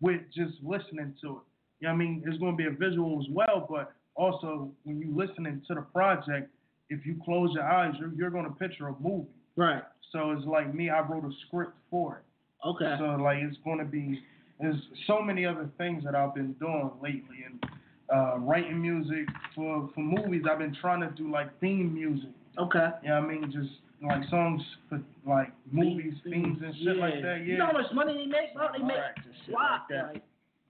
[0.00, 1.42] with just listening to it.
[1.80, 2.22] You know what I mean?
[2.26, 6.50] It's gonna be a visual as well, but also when you listening to the project,
[6.90, 9.28] if you close your eyes, you're you're gonna picture a movie.
[9.56, 9.82] Right.
[10.12, 12.66] So it's like me, I wrote a script for it.
[12.66, 12.96] Okay.
[12.98, 14.20] So like it's gonna be
[14.60, 17.64] there's so many other things that I've been doing lately and
[18.14, 20.42] uh, writing music for for movies.
[20.50, 22.30] I've been trying to do like theme music.
[22.58, 22.88] Okay.
[23.02, 23.52] You know I mean?
[23.52, 23.70] Just
[24.02, 27.38] like songs for like movies, themes and shit like that.
[27.40, 27.44] Yeah.
[27.44, 28.68] You know how much money they make, bro?
[28.76, 28.96] They make
[29.44, 30.14] shit like that.
[30.14, 30.22] Like,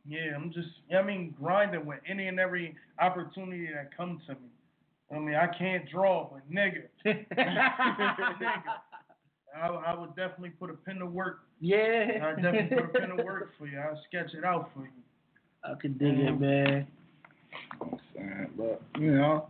[0.06, 4.20] Yeah, I'm just you know I mean grinding with any and every opportunity that comes
[4.26, 4.48] to me.
[5.14, 6.88] I mean I can't draw, but nigga,
[9.56, 11.40] I, I would definitely put a pen to work.
[11.60, 12.06] yeah.
[12.22, 13.78] I definitely put a pen to work for you.
[13.78, 14.88] I'll sketch it out for you.
[15.64, 16.40] I could dig it, mm-hmm.
[16.40, 16.86] man.
[17.80, 19.46] I'm saying, but you know,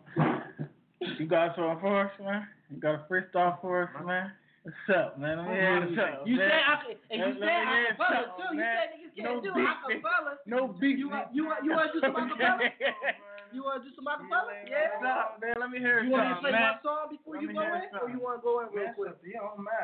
[1.18, 2.46] you got something for us, man?
[2.70, 4.32] You got a freestyle for us, man?
[4.62, 5.38] What's up, man?
[5.38, 6.50] Let me hear what's up, You man.
[6.50, 8.56] said I could, and you said let me hear acapella too.
[8.56, 10.32] You said niggas can't No do beef, acapella.
[10.46, 10.98] No beef.
[10.98, 12.58] You want you want you want to do some acapella?
[13.52, 14.52] You want to do some acapella?
[14.68, 14.98] Yeah.
[15.00, 15.56] Stop, man.
[15.58, 16.04] Let me hear it.
[16.06, 16.76] You want me to something, play man.
[16.76, 19.16] one song before Let you go in, or you want to go in real quick?
[19.24, 19.40] Yeah.
[19.40, 19.80] All right,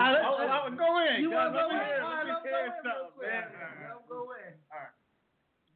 [0.00, 1.20] I, let's- I would go in.
[1.20, 1.76] You want to go in?
[1.76, 3.28] hear- All right, let me let's go hear in real something, quick.
[3.28, 4.52] Let's go in.
[4.72, 4.94] All right.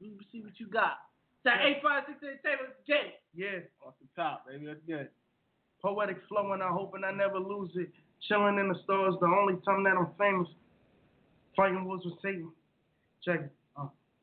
[0.00, 0.96] Let me see what you got.
[1.44, 3.20] That six eight table, Jay.
[3.36, 3.68] Yeah.
[3.84, 4.66] Off the top, baby.
[4.66, 5.08] That's good.
[5.80, 7.92] Poetic flowing, I hoping I never lose it.
[8.26, 10.48] Chilling in the stars, the only time that I'm famous.
[11.54, 12.50] Fighting wars with Satan.
[13.24, 13.52] Check it.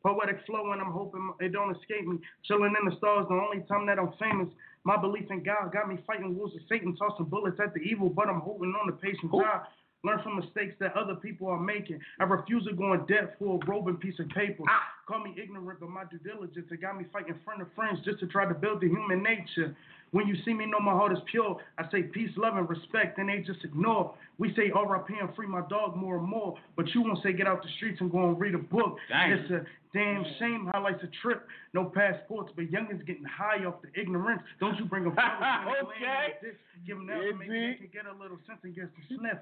[0.04, 2.20] Poetic flowing, I'm hoping it don't escape me.
[2.43, 4.49] Chilling in the stars, the only time that I'm famous.
[4.84, 8.10] My belief in God got me fighting wars of Satan, tossing bullets at the evil,
[8.10, 9.32] but I'm holding on to patience.
[9.34, 9.64] I
[10.04, 12.01] learn from mistakes that other people are making.
[12.20, 14.64] I refuse to go in debt for a roving piece of paper.
[14.68, 14.84] Ah.
[15.08, 17.99] Call me ignorant, but my due diligence it got me fighting in front of friends
[18.04, 19.76] just to try to build the human nature.
[20.14, 21.57] When you see me, know my heart is pure.
[21.80, 24.14] I say peace, love, and respect, and they just ignore.
[24.38, 27.47] We say RIP and free my dog more and more, but you won't say get
[27.47, 28.97] out the streets and go and read a book.
[29.09, 29.32] Dang.
[29.32, 31.47] It's a damn shame how life's a trip.
[31.74, 34.43] No passports, but youngins getting high off the ignorance.
[34.59, 36.55] Don't you bring a the Okay.
[36.86, 39.39] Give them that, maybe they can get a little sense and get some sniff.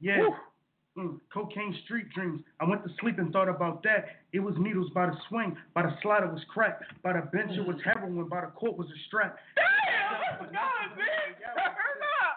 [0.00, 0.30] Yeah.
[0.96, 2.40] Mm, cocaine street dreams.
[2.60, 4.06] I went to sleep and thought about that.
[4.32, 7.64] It was needles by the swing, by the slider was crack, by the bench it
[7.64, 9.36] was heroin, by the court was a strap.
[10.08, 11.54] Damn, that's good.
[11.54, 12.36] Turn up.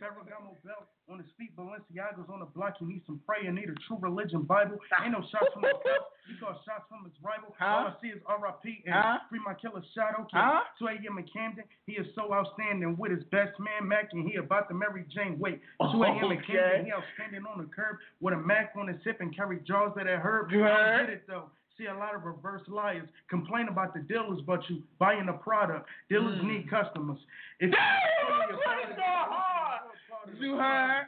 [0.00, 2.74] Ferragamo belt on his feet, Balenciaga's on the block.
[2.80, 4.78] He needs some prayer, need a true religion Bible.
[4.98, 7.54] Ain't no shots from the cops, he got shots from his rival.
[7.60, 8.00] All I Huh?
[8.02, 8.82] see is R.I.P.
[8.86, 9.18] and Huh?
[9.30, 10.22] free my killer shadow.
[10.26, 10.62] Okay, Huh?
[10.80, 11.18] 2 a.m.
[11.18, 11.64] in Camden.
[11.86, 15.38] He is so outstanding with his best man Mac, and he about to marry Jane.
[15.38, 15.60] Wait,
[15.92, 16.32] 2 a.m.
[16.32, 16.42] in.
[16.42, 16.86] Camden.
[16.86, 20.02] He outstanding on the curb with a Mac on his hip and carry jars of
[20.02, 20.50] that herb.
[20.50, 21.10] You I don't heard?
[21.10, 21.50] it though.
[21.82, 25.90] See a lot of reverse liars complain about the dealers, but you buying the product.
[26.08, 26.44] Dealers Mm.
[26.46, 27.18] need customers.
[27.58, 29.82] If Damn, you that's so hard.
[30.38, 31.06] You heard?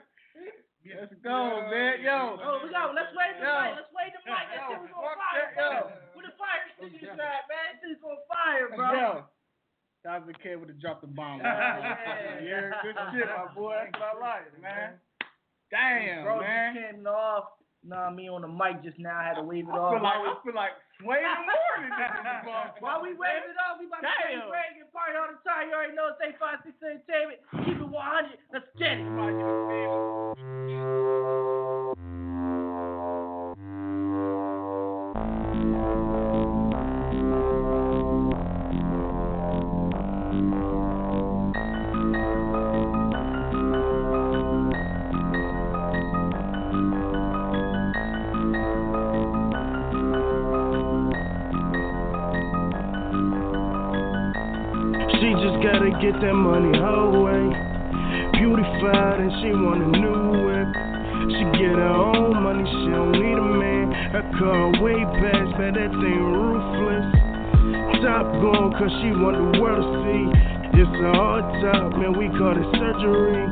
[0.85, 2.03] Let's go, man.
[2.03, 2.41] Yo.
[2.43, 2.93] Oh, we got.
[2.93, 3.61] Let's wave the Yo.
[3.63, 3.75] mic.
[3.77, 4.49] Let's wave the mic.
[4.51, 5.91] That Yo, shit was on fire, yo.
[6.17, 7.79] With the fire extinguisher at, man.
[7.79, 8.93] That shit's on fire, bro.
[8.99, 9.25] Yo.
[10.03, 11.39] That was the kid with the drop the bomb.
[11.41, 12.41] Yeah.
[12.43, 13.79] yeah, good shit, my boy.
[13.93, 14.99] That's what I like, man.
[15.71, 16.75] Damn, bro, man.
[16.75, 17.45] just came off.
[17.85, 19.13] Nah, me on the mic just now.
[19.13, 19.93] I had to wave it I off.
[19.93, 22.73] feel like I feel like swaying more than this in the bomb.
[22.81, 24.49] While we wave it off, we about to play Damn.
[24.49, 25.69] Ragin party all the time.
[25.69, 27.45] You already know it's 856 Entertainment.
[27.69, 28.41] Keep it 100.
[28.57, 31.04] Let's get it.
[56.25, 57.45] That money her way.
[58.41, 60.71] Beautified and she want a new whip.
[61.37, 63.93] She get her own money, she don't need a man.
[64.09, 67.07] Her car way past, but that thing ruthless.
[68.01, 70.25] top going cause she want the world to see.
[70.81, 73.45] It's a hard time, man, we call it surgery.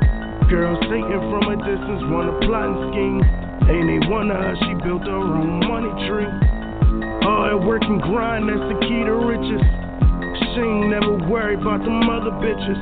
[0.49, 3.21] Girl, Satan from a distance wanna plot and scheme.
[3.69, 6.33] Ain't they wonder how she built her own money tree?
[7.21, 9.92] Hard work and grind, that's the key to riches.
[10.53, 12.77] She ain't never worried about them other bitches.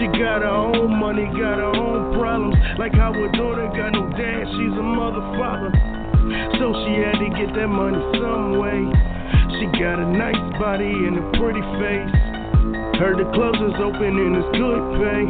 [0.00, 2.56] She got her own money, got her own problems.
[2.78, 5.68] Like how her daughter got no dad, she's a mother father.
[6.56, 8.80] So she had to get that money some way.
[9.60, 12.12] She got a nice body and a pretty face.
[12.96, 15.24] Heard the clubs is open and it's good pay.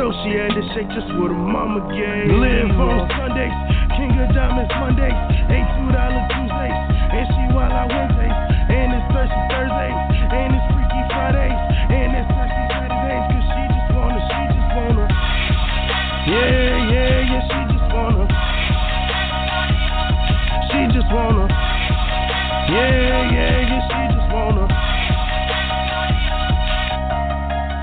[0.00, 2.32] So she had to shake just what her mama gave.
[2.32, 3.52] Live on Sundays,
[4.00, 5.12] King of Diamonds Mondays,
[5.52, 6.78] eight two dollar Tuesdays,
[7.12, 8.32] and she wild out Wednesdays,
[8.72, 10.09] and it's thirsty Thursdays, and it's freaky
[11.90, 15.04] And it's sexy Saturdays, cause she just wanna, she just wanna.
[16.30, 18.24] Yeah, yeah, yeah, she just wanna.
[20.70, 21.44] She just wanna.
[22.70, 24.64] Yeah, yeah, yeah, she just wanna.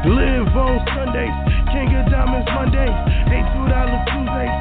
[0.07, 1.35] Live on Sundays,
[1.75, 2.95] King of Diamonds Mondays,
[3.27, 4.55] ain't two dollar Tuesdays,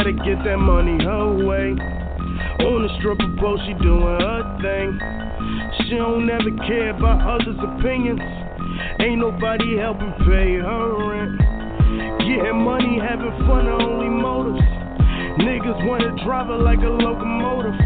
[0.00, 1.76] gotta get that money her way.
[2.64, 4.96] On the stripper pole, she doing her thing.
[5.76, 8.20] She don't ever care about others' opinions.
[9.00, 11.36] Ain't nobody helping pay her rent.
[12.24, 14.64] Getting money, having fun, are only motives.
[15.44, 17.76] Niggas wanna drive her like a locomotive.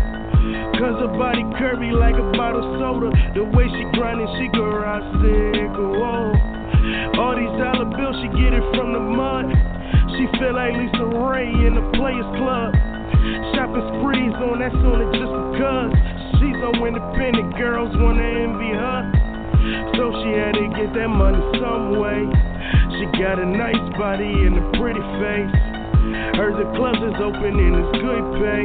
[0.79, 3.11] Cause her body curvy like a bottle soda.
[3.35, 5.75] The way she grinding, she garage sick.
[5.75, 6.31] Whoa.
[7.19, 9.75] All these dollar bills, she get it from the mud.
[10.17, 12.71] She feel like LisaRaye in the Players Club.
[13.57, 15.91] Shopping sprees on that soon just because
[16.39, 19.01] she's so independent, girls wanna envy her.
[19.97, 22.21] So she had to get that money some way.
[23.01, 25.51] She got a nice body and a pretty face.
[26.37, 28.65] Heard the clubs is open and it's good pay.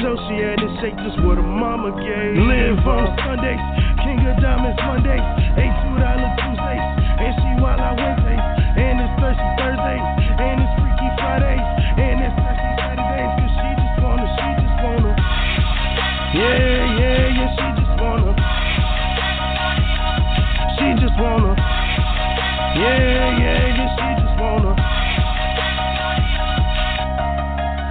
[0.00, 2.34] So she had to shake just what her mama gave.
[2.40, 3.62] Live on Sundays,
[4.02, 5.22] King of Diamonds Mondays,
[5.60, 6.84] eight two dollar Tuesdays,
[7.20, 8.42] and she wild out Wednesdays,
[8.78, 10.06] and it's thirsty Thursdays,
[10.38, 11.66] and it's freaky Fridays,
[11.98, 15.12] and it's sexy Saturdays, cause she just wanna, she just wanna.
[16.38, 18.32] Yeah, yeah, yeah, she just wanna.
[20.78, 21.52] She just wanna.
[22.78, 23.02] Yeah,
[23.42, 24.72] yeah, yeah, she just wanna.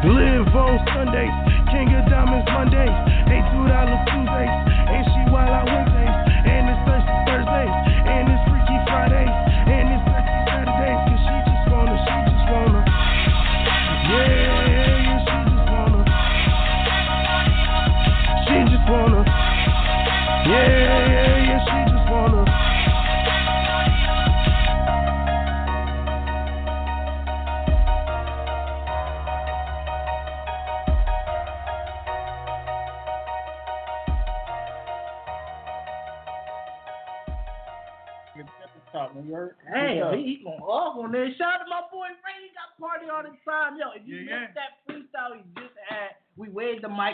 [0.07, 1.35] Live on Sundays,
[1.67, 2.95] King of Diamonds Mondays,
[3.27, 4.55] ain't two dollar Tuesdays,
[4.87, 5.96] and she wild out Wednesdays,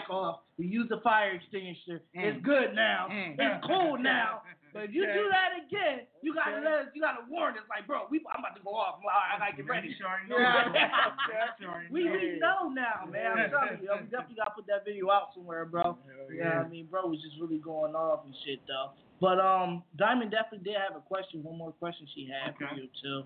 [0.03, 0.39] mic off.
[0.57, 2.01] We use the fire extinguisher.
[2.13, 2.43] It's Mm.
[2.43, 3.07] good now.
[3.09, 3.35] Mm.
[3.39, 4.41] It's cool now.
[4.73, 5.13] But if you Okay.
[5.13, 6.65] do that again, you gotta Okay.
[6.65, 7.63] let us, you gotta warn us.
[7.69, 8.97] Like, bro, we, I'm about to go off.
[8.97, 9.89] I'm like, all right, I gotta get ready.
[9.89, 10.37] You know.
[10.39, 11.13] Yeah.
[11.59, 12.69] You We, we know.
[12.69, 13.37] now, man.
[13.37, 15.97] I'm telling you, we definitely gotta put that video out somewhere, bro.
[16.33, 18.91] Yeah, I mean, bro was just really going off and shit though.
[19.21, 21.43] But um, Diamond definitely did have a question.
[21.43, 23.23] One more question she had for you too.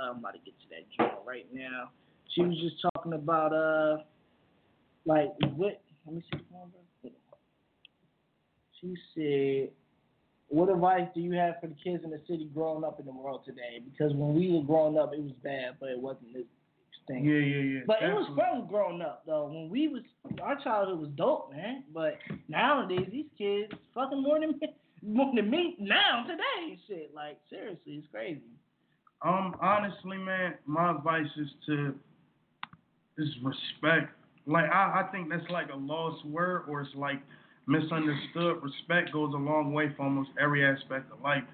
[0.00, 1.90] Uh, I'm about to get to that joint right now.
[2.34, 4.02] She was just talking about uh,
[5.06, 5.80] like what?
[6.08, 7.12] Let me see.
[8.80, 9.72] She said,
[10.48, 13.12] "What advice do you have for the kids in the city growing up in the
[13.12, 13.80] world today?
[13.84, 16.46] Because when we were growing up, it was bad, but it wasn't this
[17.06, 17.26] thing.
[17.26, 17.80] Yeah, yeah, yeah.
[17.86, 19.48] But it was fun growing up though.
[19.48, 20.02] When we was
[20.42, 21.84] our childhood was dope, man.
[21.92, 24.68] But nowadays these kids fucking more than me,
[25.02, 27.12] more than me now today shit.
[27.14, 28.40] Like seriously, it's crazy.
[29.20, 31.94] Um, honestly, man, my advice is to
[33.18, 34.17] is respect.
[34.48, 37.20] Like I, I think that's like a lost word or it's like
[37.66, 38.62] misunderstood.
[38.62, 41.44] Respect goes a long way for almost every aspect of life.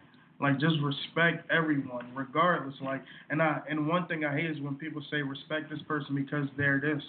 [0.41, 2.75] Like just respect everyone, regardless.
[2.83, 6.15] Like and I and one thing I hate is when people say respect this person
[6.15, 7.03] because they're this.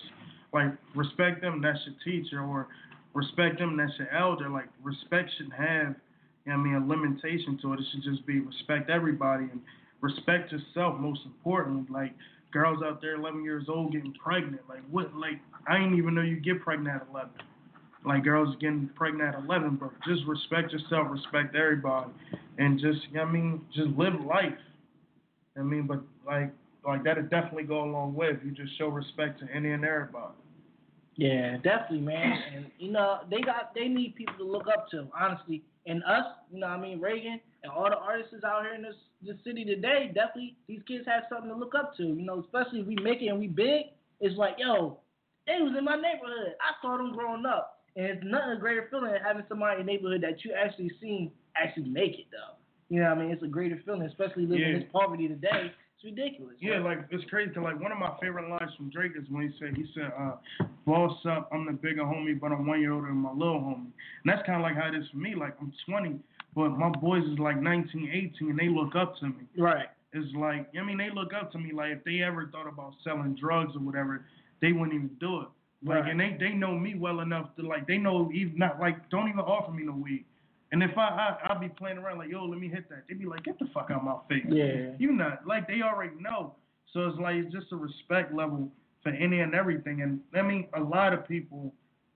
[0.54, 2.68] Like respect them, that's your teacher, or
[3.14, 4.50] respect them, that's your elder.
[4.50, 5.96] Like respect should have,
[6.46, 7.80] you know I mean, a limitation to it.
[7.80, 9.62] It should just be respect everybody and
[10.02, 11.86] respect yourself most importantly.
[11.92, 12.14] Like,
[12.56, 14.62] girls out there 11 years old getting pregnant.
[14.70, 15.14] Like what?
[15.14, 17.30] Like I didn't even know you get pregnant at 11.
[18.06, 19.91] Like girls getting pregnant at 11, bro.
[20.08, 22.12] Just respect yourself, respect everybody,
[22.58, 24.53] and just I mean, just live life.
[25.58, 26.53] I mean, but like
[26.88, 29.84] like that'll definitely go a long way if you just show respect to any and
[29.84, 30.34] everybody.
[31.18, 32.38] Yeah, definitely, man.
[32.55, 35.63] And you know, they got they need people to look up to, honestly.
[35.88, 38.82] And us, you know, what I mean, Ragin and all the artists out here in
[38.82, 42.03] this this city today, definitely these kids have something to look up to.
[42.03, 43.88] You know, especially if we make it and we big.
[44.22, 44.99] It's like, yo,
[45.47, 46.55] they was in my neighborhood.
[46.59, 49.91] I saw them growing up, and it's nothing greater feeling than having somebody in the
[49.91, 52.55] neighborhood that you actually seen actually make it, though.
[52.89, 54.68] You know, what I mean, it's a greater feeling, especially living Yeah.
[54.76, 55.72] in this poverty today.
[56.06, 56.56] Ridiculous.
[56.60, 56.89] Yeah, bro.
[56.89, 57.51] like it's crazy.
[57.51, 60.14] 'cause, like one of my favorite lines from Drake is when he said, he said,
[60.18, 60.38] uh,
[60.86, 63.89] "Boss up, I'm the bigger homie, but I'm one year older than my little homie."
[64.24, 65.34] And that's kind of like how it is for me.
[65.34, 66.20] Like I'm 20,
[66.53, 69.47] but my boys is like 19, 18, and they look up to me.
[69.58, 69.88] right.
[70.14, 71.72] It's like I mean, they look up to me.
[71.74, 74.24] Like if they ever thought about selling drugs or whatever,
[74.62, 75.47] they wouldn't even do it.
[75.84, 76.12] Like Right.
[76.12, 79.28] and they they know me well enough to like they know even not like don't
[79.28, 80.24] even offer me no weed.
[80.76, 83.14] And if I, I I'll be playing around like yo let me hit that, they
[83.14, 84.46] be like get the fuck out of my face.
[84.50, 84.92] Yeah.
[85.00, 86.54] You not like they already know.
[86.92, 88.70] So it's like it's just a respect level
[89.02, 90.02] for any and everything.
[90.02, 91.74] And I mean a lot of people,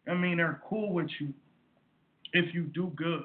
[0.10, 1.34] I mean they're cool with you
[2.34, 3.24] if you do good.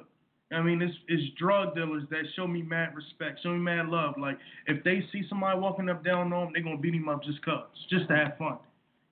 [0.52, 4.14] I mean, it's it's drug dealers that show me mad respect, show me mad love.
[4.16, 7.24] Like if they see somebody walking up down on them, they're gonna beat him up
[7.24, 8.58] just cause, just to have fun.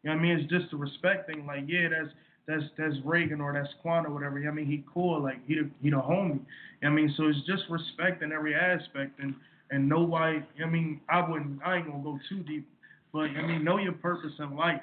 [0.04, 0.38] You know what I mean?
[0.38, 1.46] It's just a respect thing.
[1.46, 2.14] Like yeah, that's
[2.46, 4.42] that's that's Ragin or that's Quan or whatever.
[4.46, 5.22] I mean, he cool.
[5.22, 6.40] Like he the, he the homie.
[6.82, 9.34] I mean, so it's just respect in every aspect and
[9.70, 10.44] and know why.
[10.62, 11.60] I mean, I wouldn't.
[11.64, 12.68] I ain't gonna go too deep,
[13.12, 14.80] but I mean, know your purpose in life.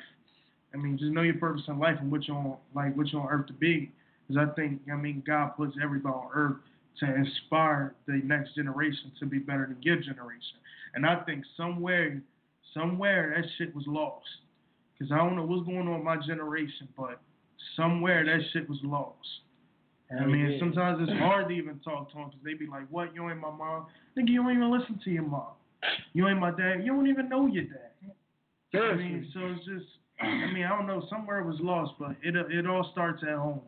[0.74, 3.20] I mean, just know your purpose in life and what you on like what you
[3.20, 3.92] on earth to be.
[4.28, 6.58] Because I think, I mean, God puts everybody on earth
[7.00, 10.58] to inspire the next generation to be better than your generation.
[10.94, 12.22] And I think somewhere,
[12.74, 14.28] somewhere that shit was lost.
[14.94, 17.20] Because I don't know what's going on my generation, but
[17.76, 19.16] somewhere that shit was lost.
[20.12, 20.60] I mean, Yeah.
[20.60, 23.14] sometimes it's hard to even talk to them because they be like, "What?
[23.14, 23.86] You ain't my mom?
[24.18, 25.54] Nigga, you don't even listen to your mom.
[26.14, 26.84] You ain't my dad.
[26.84, 27.92] You don't even know your dad."
[28.74, 29.86] I mean, so it's just,
[30.20, 31.06] I mean, I don't know.
[31.10, 33.62] Somewhere it was lost, but it it all starts at home.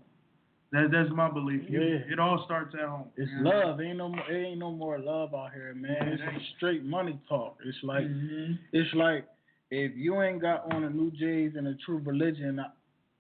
[0.72, 1.64] That that's my belief.
[1.70, 1.80] Yeah.
[2.12, 3.10] It all starts at home.
[3.18, 3.50] It's You know?
[3.50, 3.82] love.
[3.82, 4.30] Ain't no more.
[4.32, 6.08] It ain't no more love out here, man.
[6.08, 6.44] It's It ain't.
[6.56, 7.60] straight money talk.
[7.66, 8.58] It's like Mhm.
[8.72, 9.28] it's like
[9.70, 12.64] if you ain't got on the New Jays and a true religion,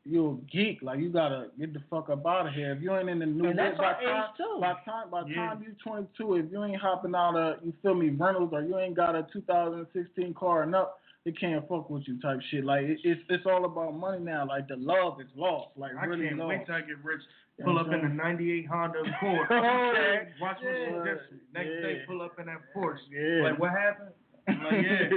[0.03, 0.79] you a geek.
[0.81, 2.71] Like you gotta get the fuck up out of here.
[2.73, 4.57] If you ain't in the new And that's by our age, time, too.
[4.59, 5.35] By time by Yeah.
[5.35, 8.77] time you 22, if you ain't hopping out of you feel me Reynolds or you
[8.79, 12.63] ain't got a 2016 car and up, they can't fuck with you type shit.
[12.65, 14.47] Like it, it's it's all about money now.
[14.47, 15.69] Like the love is lost.
[15.77, 16.49] Like I really can't lost.
[16.49, 17.21] wait till I get rich.
[17.63, 19.47] Pull up in I'm '98 Honda Accord.
[19.51, 20.23] Oh, yeah.
[20.41, 20.91] Watch Yeah.
[20.93, 21.41] what's different.
[21.53, 22.97] Next day, pull up in that Porsche.
[23.11, 23.49] Yeah.
[23.51, 24.09] Like what happened?
[24.47, 25.09] Like yeah.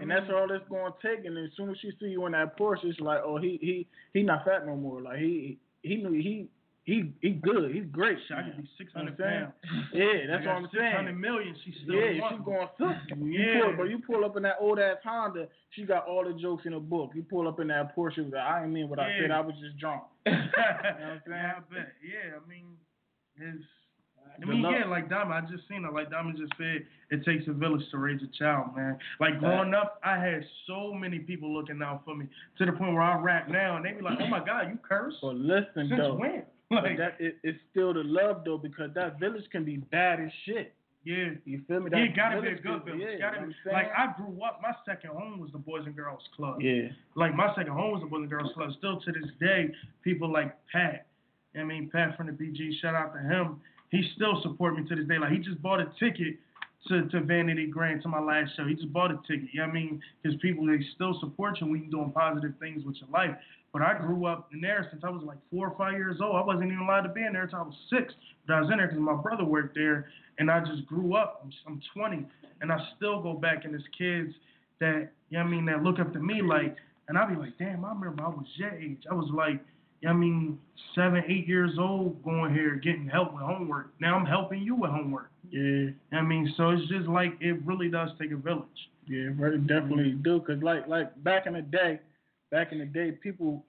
[0.00, 0.34] And that's mm-hmm.
[0.34, 1.24] all it's gonna take.
[1.24, 3.86] And as soon as she see you in that Porsche, it's like, oh, he he
[4.12, 5.00] he not fat no more.
[5.00, 6.48] Like he he knew he
[6.84, 7.72] he he good.
[7.74, 8.18] He's great.
[8.26, 9.54] Shit, I could be 600 You know what I'm pounds.
[9.92, 11.20] Yeah, that's what I'm 600 saying.
[11.20, 11.56] million.
[11.64, 13.26] She still Yeah, wants she's going through.
[13.30, 13.60] You Yeah.
[13.62, 16.64] pull, but you pull up in that old ass Honda, she got all the jokes
[16.66, 17.12] in the book.
[17.14, 19.30] You pull up in that Porsche, she like, I ain't mean what I said.
[19.30, 20.02] I was just drunk.
[20.26, 21.36] you know what I'm saying?
[21.36, 21.92] Yeah, I bet.
[22.02, 22.66] Yeah, I mean,
[23.36, 23.64] it's.
[24.42, 25.92] I mean, yeah, like Diamond, I just seen it.
[25.92, 28.98] Like Diamond just said, it takes a village to raise a child, man.
[29.18, 32.26] Like growing up, I had so many people looking out for me
[32.58, 34.78] to the point where I rap now, and they be like, "Oh my God, you
[34.86, 35.14] curse?
[35.20, 39.18] But listen Since though, when?" Like, that it, it's still the love though because that
[39.18, 40.72] village can be bad as shit.
[41.02, 41.30] yeah.
[41.44, 41.90] You feel me?
[41.92, 43.00] Yeah, That it gotta be a good village.
[43.00, 43.86] Yeah, gotta be, like?
[43.96, 44.60] I grew up.
[44.62, 46.60] My second home was the Boys and Girls Club.
[46.62, 46.88] Yeah.
[47.16, 48.70] Like my second home was the Boys and Girls Club.
[48.78, 49.72] Still to this day,
[50.04, 51.06] people like Pat.
[51.58, 52.80] I mean, Pat from the BG.
[52.80, 53.60] Shout out to him.
[53.90, 55.18] He still support me to this day.
[55.18, 56.38] Like he just bought a ticket
[56.88, 58.66] to, to Vanity Grand to my last show.
[58.66, 59.48] He just bought a ticket.
[59.52, 60.02] You know what I mean?
[60.22, 63.36] Because people they still support you when you're doing positive things with your life.
[63.72, 66.34] But I grew up in there since I was like four or five years old.
[66.36, 68.12] I wasn't even allowed to be in there until I was six.
[68.46, 71.44] But I was in there because my brother worked there, and I just grew up.
[71.44, 72.26] I'm, I'm 20,
[72.62, 74.34] and I still go back and there's kids
[74.80, 76.74] that you know what I mean that look up to me like,
[77.08, 79.02] and I be like, damn, I remember I was your age.
[79.08, 79.60] I was like,
[80.08, 80.58] I mean,
[80.94, 83.92] seven, eight years old, going here getting help with homework.
[84.00, 85.30] Now I'm helping you with homework.
[85.50, 85.60] Yeah.
[85.60, 88.66] You know what I mean, so it's just like it really does take a village.
[89.06, 90.22] Yeah, very definitely mm-hmm.
[90.22, 90.40] do.
[90.40, 92.00] Cause like like back in the day,
[92.50, 93.64] back in the day, people,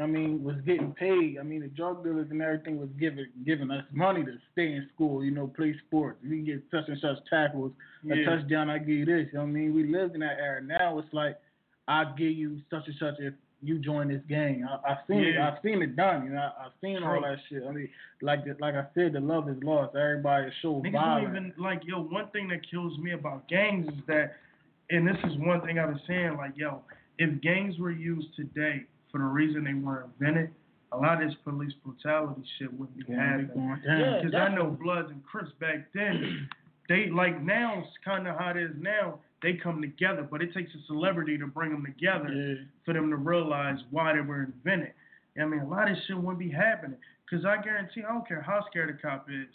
[0.00, 1.36] I mean, was getting paid.
[1.38, 4.88] I mean, the drug dealers and everything was giving giving us money to stay in
[4.94, 5.22] school.
[5.22, 6.18] You know, play sports.
[6.28, 7.72] We get such and such tackles,
[8.10, 8.70] a touchdown.
[8.70, 9.28] I give you this.
[9.32, 9.74] You know what I mean?
[9.74, 10.62] We lived in that era.
[10.62, 11.38] Now it's like
[11.86, 14.66] I give you such and such if you join this gang.
[14.68, 15.38] I, I've seen it.
[15.38, 16.24] I've seen it done.
[16.24, 17.62] You know, I, I've seen all that shit.
[17.68, 17.88] I mean,
[18.22, 19.96] like the, like I said, the love is lost.
[19.96, 21.28] Everybody is so Niggas violent.
[21.28, 22.02] even like yo.
[22.02, 24.36] One thing that kills me about gangs is that
[24.90, 26.80] and this is one thing I was saying, like, yo,
[27.18, 30.50] if gangs were used today for the reason they were invented,
[30.92, 33.78] a lot of this police brutality shit wouldn't be happening.
[33.86, 34.70] Yeah, Because I know.
[34.82, 36.48] Bloods and Crips back then,
[36.88, 39.18] they like now it's kind of how it is now.
[39.42, 42.54] They come together, but it takes a celebrity to bring them together Yeah.
[42.84, 44.92] for them to realize why they were invented.
[45.40, 46.98] I mean, a lot of shit wouldn't be happening.
[47.24, 49.46] Because I guarantee, I don't care how scared a cop is.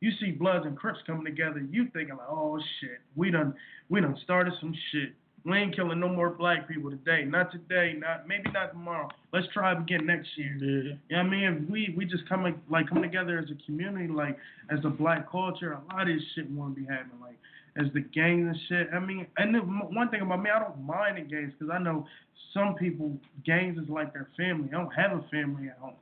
[0.00, 3.54] You see Bloods and Crips coming together, you thinking like, oh shit, we done,
[3.88, 5.12] we done started some shit.
[5.44, 7.24] We ain't killing no more black people today.
[7.24, 7.94] Not today.
[7.96, 9.08] Not maybe not tomorrow.
[9.32, 10.56] Let's try it again next year.
[10.58, 10.66] Yeah.
[10.66, 11.44] You know what I mean?
[11.64, 14.36] If we we just come like come together as a community, like
[14.68, 17.20] as a black culture, a lot of this shit won't be happening.
[17.22, 17.38] Like
[17.78, 18.88] as the gangs and shit.
[18.94, 21.78] I mean, and the, one thing about me, I don't mind the gangs because I
[21.78, 22.06] know
[22.52, 24.68] some people gangs is like their family.
[24.72, 25.94] I don't have a family at home.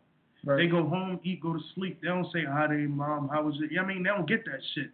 [0.44, 0.58] Right.
[0.58, 2.00] They go home, eat, go to sleep.
[2.00, 3.28] They don't say hi to their mom.
[3.28, 3.70] How was it?
[3.70, 4.90] You know what I mean, they don't get that shit.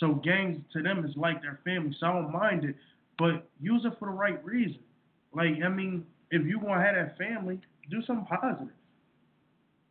[0.00, 1.94] So gangs to them is like their family.
[1.98, 2.74] So I don't mind it,
[3.18, 4.80] but use it for the right reason.
[5.32, 7.60] Like I mean, if you gonna have that family,
[7.90, 8.74] do something positive.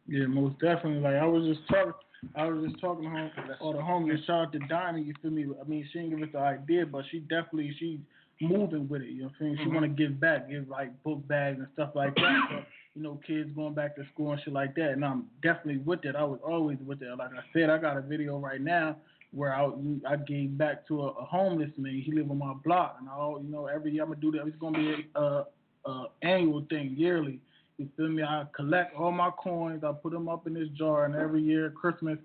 [0.08, 1.00] Yeah, most definitely.
[1.00, 1.94] Like I was just talking,
[2.36, 4.26] I was just talking to home, all the homies.
[4.26, 5.06] Shout out to Diamond.
[5.08, 5.46] You feel me?
[5.60, 8.00] I mean, she didn't give us the idea, but she definitely she's
[8.42, 9.10] moving with it.
[9.10, 9.58] You know what I'm saying?
[9.58, 9.74] She Mhm.
[9.74, 12.48] want to give back, give like book bags and stuff like that.
[12.50, 12.66] So,
[12.96, 14.92] you know, kids going back to school and shit like that.
[14.92, 16.16] And I'm definitely with it.
[16.16, 17.18] I was always with it.
[17.18, 18.98] Like I said, I got a video right now
[19.32, 19.70] where I
[20.08, 22.00] I gave back to a, a homeless man.
[22.00, 24.48] He live on my block, and I, you know, every year I'm gonna do that.
[24.48, 25.46] It's gonna be a, a,
[25.86, 27.40] a annual thing, yearly.
[27.78, 28.24] You feel me?
[28.24, 29.84] I collect all my coins.
[29.84, 32.18] I put them up in this jar, and every year Christmas,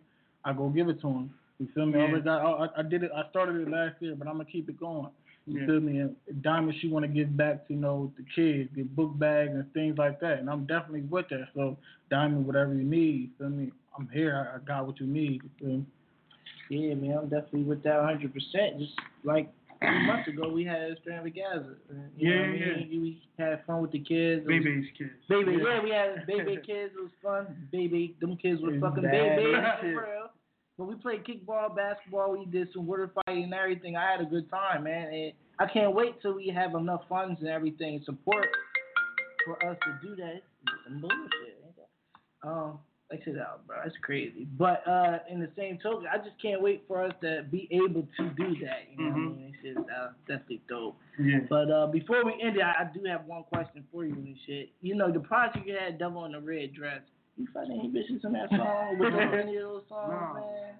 [0.45, 1.31] I go give it to him.
[1.59, 1.99] You feel me?
[1.99, 2.09] I Yeah.
[2.09, 2.41] already got.
[2.41, 3.11] I, I did it.
[3.15, 5.09] I started it last year, but I'm gonna keep it going.
[5.47, 5.67] You Yeah.
[5.67, 5.99] feel me?
[5.99, 9.53] And Diamond, she want to give back to you know the kids, get book bags
[9.53, 10.39] and things like that.
[10.39, 11.49] And I'm definitely with that.
[11.55, 11.77] So
[12.11, 13.73] Diamond, whatever you need, you feel me?
[13.99, 14.49] I'm here.
[14.53, 15.43] I, I got what you need.
[15.43, 15.87] You feel me?
[16.71, 18.33] Yeah, man, I'm definitely with that 100.
[18.33, 18.93] percent Just
[19.25, 19.53] like
[19.85, 21.77] a month ago, we had Gaza.
[21.89, 22.89] You know Yeah, what I mean?
[22.91, 23.01] yeah.
[23.01, 24.47] We had fun with the kids.
[24.47, 25.11] Baby's kids.
[25.29, 25.75] Baby, Yeah.
[25.77, 25.83] yeah.
[25.83, 26.93] we had baby kids.
[26.97, 27.69] It was fun.
[27.73, 30.31] Baby, them kids were It's fucking baby as for real.
[30.79, 32.33] But we played kickball, basketball.
[32.37, 33.97] We did some water fighting and everything.
[33.97, 35.13] I had a good time, man.
[35.13, 38.47] And I can't wait till we have enough funds and everything and support
[39.45, 40.37] for us to do that.
[40.37, 41.59] It's some bullshit.
[42.45, 42.79] Um,
[43.13, 43.77] like it out, bro.
[43.85, 44.47] It's crazy.
[44.59, 48.09] But uh, in the same token, I just can't wait for us to be able
[48.17, 48.89] to do that.
[48.91, 49.37] You know what I Mhm.
[49.37, 49.55] mean?
[49.63, 50.97] It's just uh, definitely dope.
[51.19, 51.41] Yeah.
[51.49, 54.37] But uh, before we end it, I, I do have one question for you and
[54.47, 54.71] shit.
[54.81, 57.01] You know, the project you had, Devil in the Red Dress.
[57.37, 58.99] You find any bitches in that song?
[58.99, 60.75] There any of those songs, man?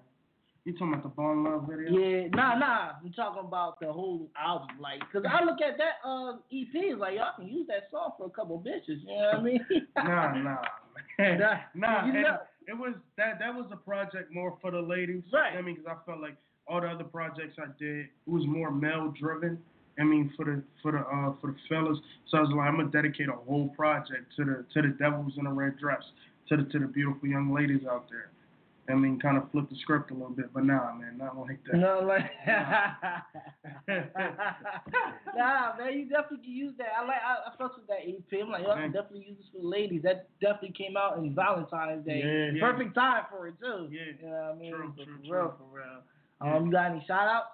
[0.65, 1.91] You talking about the Bone Love video?
[1.91, 2.91] Yeah, nah, nah.
[3.03, 6.99] I'm talking about the whole album, like, cause I look at that uh EP, it's
[7.01, 9.01] like y'all can use that song for a couple bitches.
[9.01, 9.65] You know what I mean?
[9.97, 10.57] Nah, nah,
[11.17, 11.39] man.
[11.39, 12.05] Nah, nah.
[12.05, 15.23] you know- it was that that was a project more for the ladies.
[15.33, 15.57] Right.
[15.57, 18.71] I mean, because I felt like all the other projects I did it was more
[18.71, 19.59] male driven.
[19.99, 21.97] I mean, for the for the uh for the fellas.
[22.29, 25.33] So I was like, I'm gonna dedicate a whole project to the to the devils
[25.37, 26.01] in a red dress,
[26.49, 28.31] to the to the beautiful young ladies out there.
[28.89, 31.59] I mean, kind of flip the script a little bit, but nah, man, not like
[31.65, 31.77] that.
[31.77, 32.29] No, like,
[35.37, 36.87] nah, man, you definitely can use that.
[36.99, 38.41] I like, I, I fucks with that EP.
[38.41, 40.01] I'm like, y'all can definitely use this for the ladies.
[40.03, 42.21] That definitely came out in Valentine's Day.
[42.25, 42.71] Yeah, yeah.
[42.71, 43.87] Perfect time for it too.
[43.89, 44.11] Yeah.
[44.21, 44.71] You know what I mean?
[44.73, 45.33] True, true, for true.
[45.33, 46.55] real, for real.
[46.55, 47.47] Um, you got any shout outs?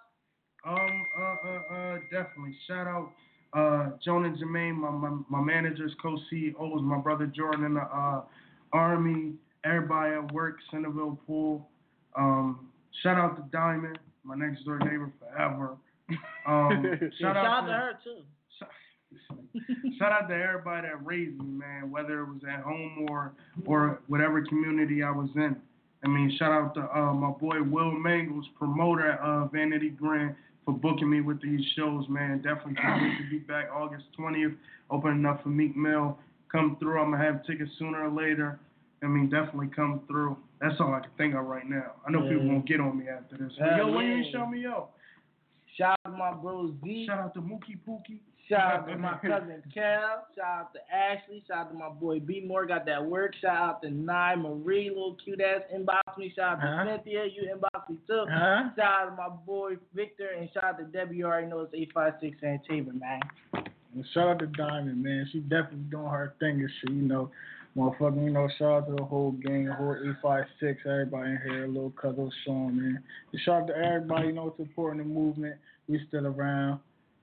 [0.66, 2.58] Um, uh, uh, uh, definitely.
[2.68, 3.12] Shout out,
[3.54, 8.24] uh, Joan and Jermaine, my, my, my managers, co-CEOs, my brother Jordan in the, uh,
[8.74, 11.70] Army, everybody at work, Centerville Pool.
[12.16, 12.70] Um,
[13.04, 15.78] shout out to Diamond, my next door neighbor forever.
[16.48, 18.22] Um, shout, Shout out, out to, to her too.
[20.00, 23.34] Shout out to everybody that raised me, man, whether it was at home or
[23.66, 25.56] or whatever community I was in.
[26.04, 30.74] I mean, shout out to uh, my boy Will Mangles, promoter of Vanity Grand, for
[30.74, 32.38] booking me with these shows, man.
[32.38, 34.56] Definitely can't wait to be back August 20th,
[34.90, 36.18] opening up for Meek Mill.
[36.52, 37.02] Come through.
[37.02, 38.60] I'm going to have tickets sooner or later.
[39.04, 40.38] I mean, definitely come through.
[40.62, 41.94] That's all I can think of right now.
[42.06, 43.54] I know people won't get on me after this.
[43.58, 44.90] Yeah, yo, when you show me yo?
[45.78, 47.06] Shout out to my bros Z.
[47.08, 48.20] Shout out to Mookie Pookie.
[48.50, 50.26] Shout out to my cousin Cal.
[50.36, 51.44] Shout out to Ashley.
[51.48, 52.66] Shout out to my boy B More.
[52.66, 53.34] Got that work.
[53.40, 55.62] Shout out to Nye Marie, little cute ass.
[55.74, 56.34] Inbox me.
[56.36, 56.86] Shout out to Uh-huh.
[56.98, 57.26] Cynthia.
[57.26, 58.26] You inbox me too.
[58.30, 58.70] Huh?
[58.76, 60.30] Shout out to my boy Victor.
[60.38, 61.18] And shout out to Debbie.
[61.18, 63.20] You already know it's 856 Antigua, man.
[63.94, 65.30] And shout out to Diamond, man.
[65.32, 67.30] She definitely doing her thing and shit, you know.
[67.80, 71.68] Motherfucking, you know, shout out to the whole gang, the whole 856, everybody in here,
[71.68, 73.04] little cousin Sean, man.
[73.32, 75.56] Just shout out to everybody, you know, supporting the movement.
[75.88, 76.82] We still around.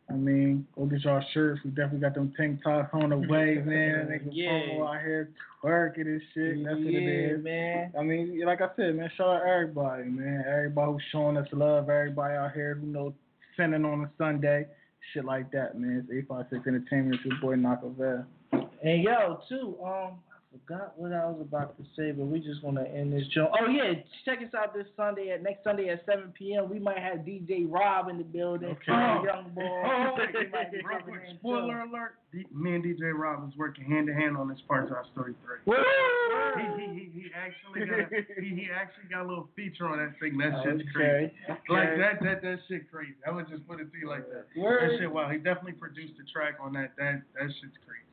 [0.09, 1.61] I mean, go get y'all shirts.
[1.63, 4.09] We definitely got them tank tops on the way, man.
[4.09, 4.83] Niggas Yeah.
[4.83, 5.31] out here
[5.63, 6.65] twerking and shit.
[6.65, 7.93] That's what it yeah, man.
[7.99, 10.43] I mean, like I said, man, shout out everybody, man.
[10.49, 13.15] Everybody who's showing us love, everybody out here who know
[13.59, 14.67] sending on a Sunday.
[15.13, 16.07] shit like that, man.
[16.09, 17.17] It's 856 Entertainment.
[17.17, 18.25] It's your boy Nockavel.
[18.83, 20.19] And yo, too, um,
[20.65, 23.51] forgot what I was about to say, but we just want to end this show.
[23.61, 23.93] Oh yeah,
[24.25, 26.69] check us out this Sunday at next Sunday at 7 p.m.
[26.71, 28.69] We might have DJ Rob in the building.
[28.71, 28.93] Okay.
[28.93, 29.63] Oh, young boy.
[29.87, 32.17] Oh, He might be real quick, spoiler alert.
[32.33, 35.59] D- me and DJ Rob was working hand in hand on this Parkside Story three.
[35.67, 39.99] He, he, he, he actually got a, he, he actually got a little feature on
[39.99, 40.37] that thing.
[40.39, 41.33] That shit's Okay.
[41.47, 41.61] crazy.
[41.69, 43.15] Like that that that shit crazy.
[43.27, 44.47] I would just put it to you like that.
[44.57, 44.91] Word.
[44.91, 45.29] That shit wow.
[45.31, 46.93] He definitely produced a track on that.
[46.97, 48.06] That that shit's crazy.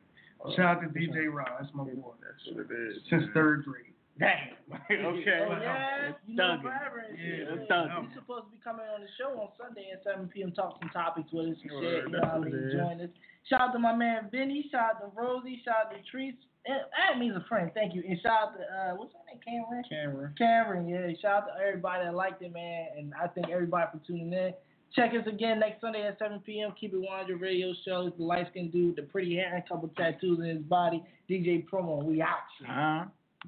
[0.56, 1.48] Shout out to DJ Rob.
[1.60, 2.14] That's my boy.
[2.20, 2.98] That's what it is.
[3.10, 3.94] Since third grade.
[4.20, 4.54] Damn.
[4.92, 5.02] okay.
[5.02, 6.62] Oh yeah, It's you know thugging.
[6.62, 7.06] forever.
[7.18, 8.06] Yeah, it's thugging.
[8.06, 10.52] He's supposed to be coming on the show on Sunday at 7 p.m.
[10.52, 12.04] Talk some topics with us and shit.
[12.06, 12.78] You know what I that's mean?
[12.78, 12.98] what.
[12.98, 13.14] Join us.
[13.50, 14.70] Shout out to my man Vinny.
[14.72, 15.62] Shout out to Rosie.
[15.66, 16.38] Shout out to Treese.
[16.66, 17.72] And that means a friend.
[17.74, 18.04] Thank you.
[18.08, 19.42] And shout out to uh, what's her name?
[19.44, 19.84] Cameron.
[19.90, 20.32] Camera.
[20.38, 20.88] Cameron.
[20.88, 21.10] Yeah.
[21.22, 22.88] Shout out to everybody that liked it, man.
[22.98, 24.54] And I thank everybody for tuning in.
[24.96, 26.74] Check us again next Sunday at 7 p.m.
[26.80, 28.06] Keep it 100 radio show.
[28.08, 31.04] It's the light skinned dude, the pretty hair, and a couple tattoos in his body.
[31.30, 32.04] DJ Promo.
[32.04, 32.30] We out.
[32.64, 33.06] Uh-huh.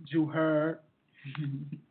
[0.07, 0.80] You heard.